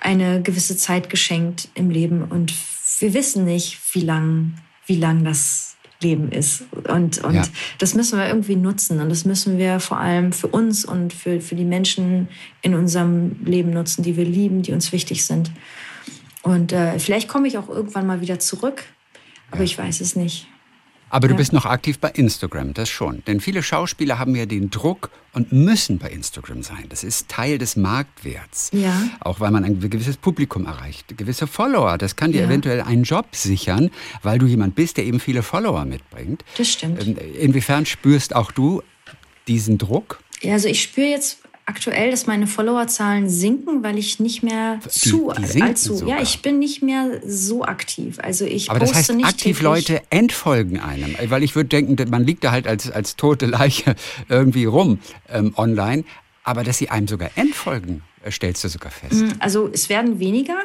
[0.00, 2.52] eine gewisse Zeit geschenkt im Leben und
[3.00, 4.54] wir wissen nicht, wie lang,
[4.86, 6.64] wie lang das Leben ist.
[6.88, 7.42] Und, und ja.
[7.78, 9.00] das müssen wir irgendwie nutzen.
[9.00, 12.28] Und das müssen wir vor allem für uns und für, für die Menschen
[12.62, 15.50] in unserem Leben nutzen, die wir lieben, die uns wichtig sind.
[16.42, 18.84] Und äh, vielleicht komme ich auch irgendwann mal wieder zurück,
[19.50, 19.64] aber ja.
[19.64, 20.46] ich weiß es nicht.
[21.10, 23.22] Aber du bist noch aktiv bei Instagram, das schon.
[23.26, 26.86] Denn viele Schauspieler haben ja den Druck und müssen bei Instagram sein.
[26.88, 28.70] Das ist Teil des Marktwerts.
[28.72, 29.00] Ja.
[29.20, 31.98] Auch weil man ein gewisses Publikum erreicht, gewisse Follower.
[31.98, 32.46] Das kann dir ja.
[32.46, 33.90] eventuell einen Job sichern,
[34.22, 36.44] weil du jemand bist, der eben viele Follower mitbringt.
[36.56, 37.06] Das stimmt.
[37.06, 38.82] Ähm, inwiefern spürst auch du
[39.46, 40.20] diesen Druck?
[40.40, 44.88] Ja, also ich spüre jetzt aktuell, dass meine Followerzahlen sinken, weil ich nicht mehr die,
[44.88, 45.96] zu die allzu.
[45.96, 46.16] Sogar.
[46.16, 48.18] Ja, ich bin nicht mehr so aktiv.
[48.20, 49.62] Also ich Aber das heißt, aktiv täglich.
[49.62, 53.94] Leute entfolgen einem, weil ich würde denken, man liegt da halt als als tote Leiche
[54.28, 54.98] irgendwie rum
[55.28, 56.04] ähm, online.
[56.42, 59.22] Aber dass sie einem sogar entfolgen, äh, stellst du sogar fest.
[59.22, 60.58] Mm, also es werden weniger,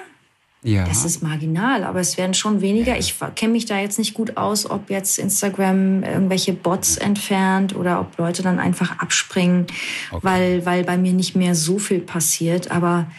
[0.61, 0.85] ja.
[0.85, 2.93] Das ist marginal, aber es werden schon weniger.
[2.93, 2.99] Ja.
[2.99, 8.01] Ich kenne mich da jetzt nicht gut aus, ob jetzt Instagram irgendwelche Bots entfernt oder
[8.01, 9.67] ob Leute dann einfach abspringen,
[10.11, 10.19] okay.
[10.21, 12.71] weil, weil bei mir nicht mehr so viel passiert.
[12.71, 13.09] Aber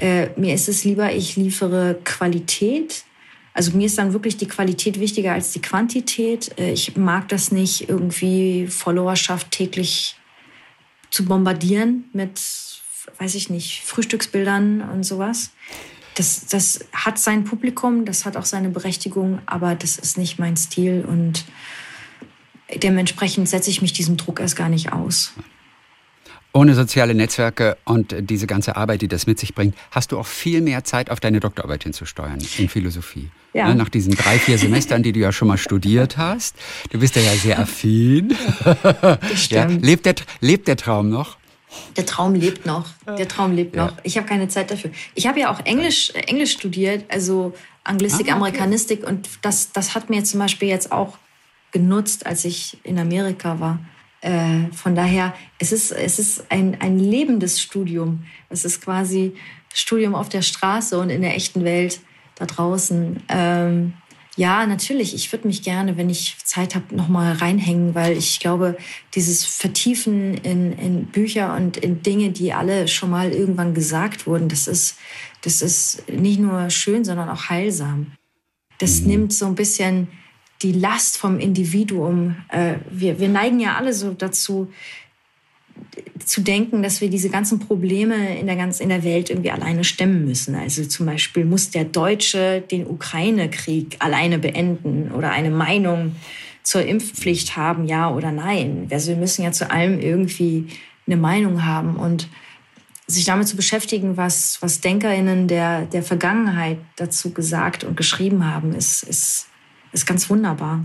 [0.00, 0.06] ja.
[0.06, 3.02] äh, mir ist es lieber, ich liefere Qualität.
[3.52, 6.56] Also mir ist dann wirklich die Qualität wichtiger als die Quantität.
[6.56, 10.14] Äh, ich mag das nicht, irgendwie Followerschaft täglich
[11.10, 12.40] zu bombardieren mit,
[13.18, 15.50] weiß ich nicht, Frühstücksbildern und sowas
[16.16, 20.56] das, das hat sein Publikum, das hat auch seine Berechtigung, aber das ist nicht mein
[20.56, 21.44] Stil und
[22.74, 25.34] dementsprechend setze ich mich diesem Druck erst gar nicht aus.
[26.54, 30.26] Ohne soziale Netzwerke und diese ganze Arbeit, die das mit sich bringt, hast du auch
[30.26, 33.28] viel mehr Zeit auf deine Doktorarbeit hinzusteuern in Philosophie.
[33.52, 33.68] Ja.
[33.68, 36.56] Ne, nach diesen drei, vier Semestern, die du ja schon mal studiert hast.
[36.90, 38.34] Du bist ja sehr affin.
[39.50, 41.36] Ja, lebt, der, lebt der Traum noch?
[41.96, 42.86] Der Traum lebt noch.
[43.06, 43.86] Der Traum lebt ja.
[43.86, 43.94] noch.
[44.02, 44.90] Ich habe keine Zeit dafür.
[45.14, 47.54] Ich habe ja auch Englisch, Englisch studiert, also
[47.84, 48.36] Anglistik, ah, okay.
[48.36, 49.06] Amerikanistik.
[49.06, 51.18] Und das, das hat mir zum Beispiel jetzt auch
[51.72, 53.78] genutzt, als ich in Amerika war.
[54.20, 58.24] Äh, von daher, es ist, es ist ein, ein lebendes Studium.
[58.48, 59.34] Es ist quasi
[59.72, 62.00] Studium auf der Straße und in der echten Welt
[62.36, 63.22] da draußen.
[63.28, 63.92] Ähm,
[64.36, 65.14] ja, natürlich.
[65.14, 68.76] Ich würde mich gerne, wenn ich Zeit habe, noch mal reinhängen, weil ich glaube,
[69.14, 74.48] dieses Vertiefen in, in Bücher und in Dinge, die alle schon mal irgendwann gesagt wurden,
[74.48, 74.98] das ist,
[75.40, 78.12] das ist nicht nur schön, sondern auch heilsam.
[78.78, 79.06] Das mhm.
[79.06, 80.08] nimmt so ein bisschen
[80.62, 82.36] die Last vom Individuum.
[82.50, 84.70] Äh, wir, wir neigen ja alle so dazu,
[86.24, 89.84] zu denken, dass wir diese ganzen Probleme in der, ganz, in der Welt irgendwie alleine
[89.84, 90.54] stemmen müssen.
[90.54, 96.16] Also zum Beispiel muss der Deutsche den Ukraine-Krieg alleine beenden oder eine Meinung
[96.62, 98.88] zur Impfpflicht haben, ja oder nein.
[98.90, 100.66] Also wir müssen ja zu allem irgendwie
[101.06, 102.28] eine Meinung haben und
[103.06, 108.74] sich damit zu beschäftigen, was, was DenkerInnen der, der Vergangenheit dazu gesagt und geschrieben haben,
[108.74, 109.46] ist, ist,
[109.92, 110.84] ist ganz wunderbar.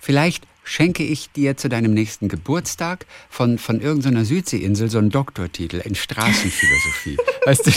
[0.00, 5.76] Vielleicht schenke ich dir zu deinem nächsten Geburtstag von, von irgendeiner Südseeinsel so einen Doktortitel
[5.76, 7.16] in Straßenphilosophie.
[7.46, 7.70] weißt du,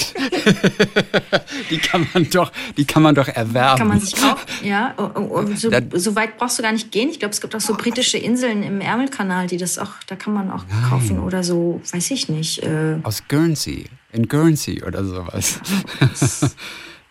[1.70, 3.80] die kann man doch, die kann man doch erwerben.
[3.80, 4.94] Kann man sich auch, ja.
[4.98, 7.10] Oh, oh, oh, so, so, weit brauchst du gar nicht gehen.
[7.10, 10.34] Ich glaube, es gibt auch so britische Inseln im Ärmelkanal, die das auch, da kann
[10.34, 10.90] man auch Nein.
[10.90, 12.64] kaufen oder so, weiß ich nicht.
[12.64, 15.60] Äh Aus Guernsey, in Guernsey oder sowas.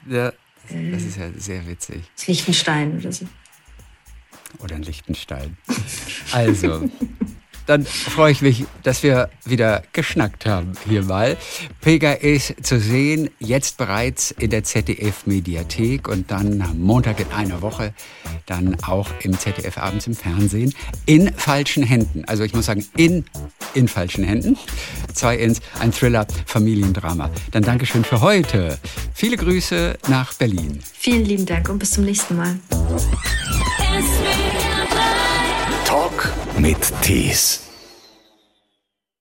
[0.08, 0.32] ja,
[0.68, 2.02] Das ist ja sehr witzig.
[2.16, 3.26] Das Liechtenstein oder so.
[4.59, 5.57] Oder ein Liechtenstein.
[6.32, 6.88] Also,
[7.72, 11.38] dann freue ich mich, dass wir wieder geschnackt haben hier mal.
[11.80, 17.94] Pega ist zu sehen, jetzt bereits in der ZDF-Mediathek und dann Montag in einer Woche
[18.44, 20.74] dann auch im ZDF abends im Fernsehen
[21.06, 22.26] in falschen Händen.
[22.26, 23.24] Also ich muss sagen, in,
[23.72, 24.58] in falschen Händen.
[25.14, 27.30] Zwei ins, ein Thriller, Familiendrama.
[27.52, 28.78] Dann Dankeschön für heute.
[29.14, 30.80] Viele Grüße nach Berlin.
[30.92, 32.58] Vielen lieben Dank und bis zum nächsten Mal.
[36.58, 37.71] Mit Tees.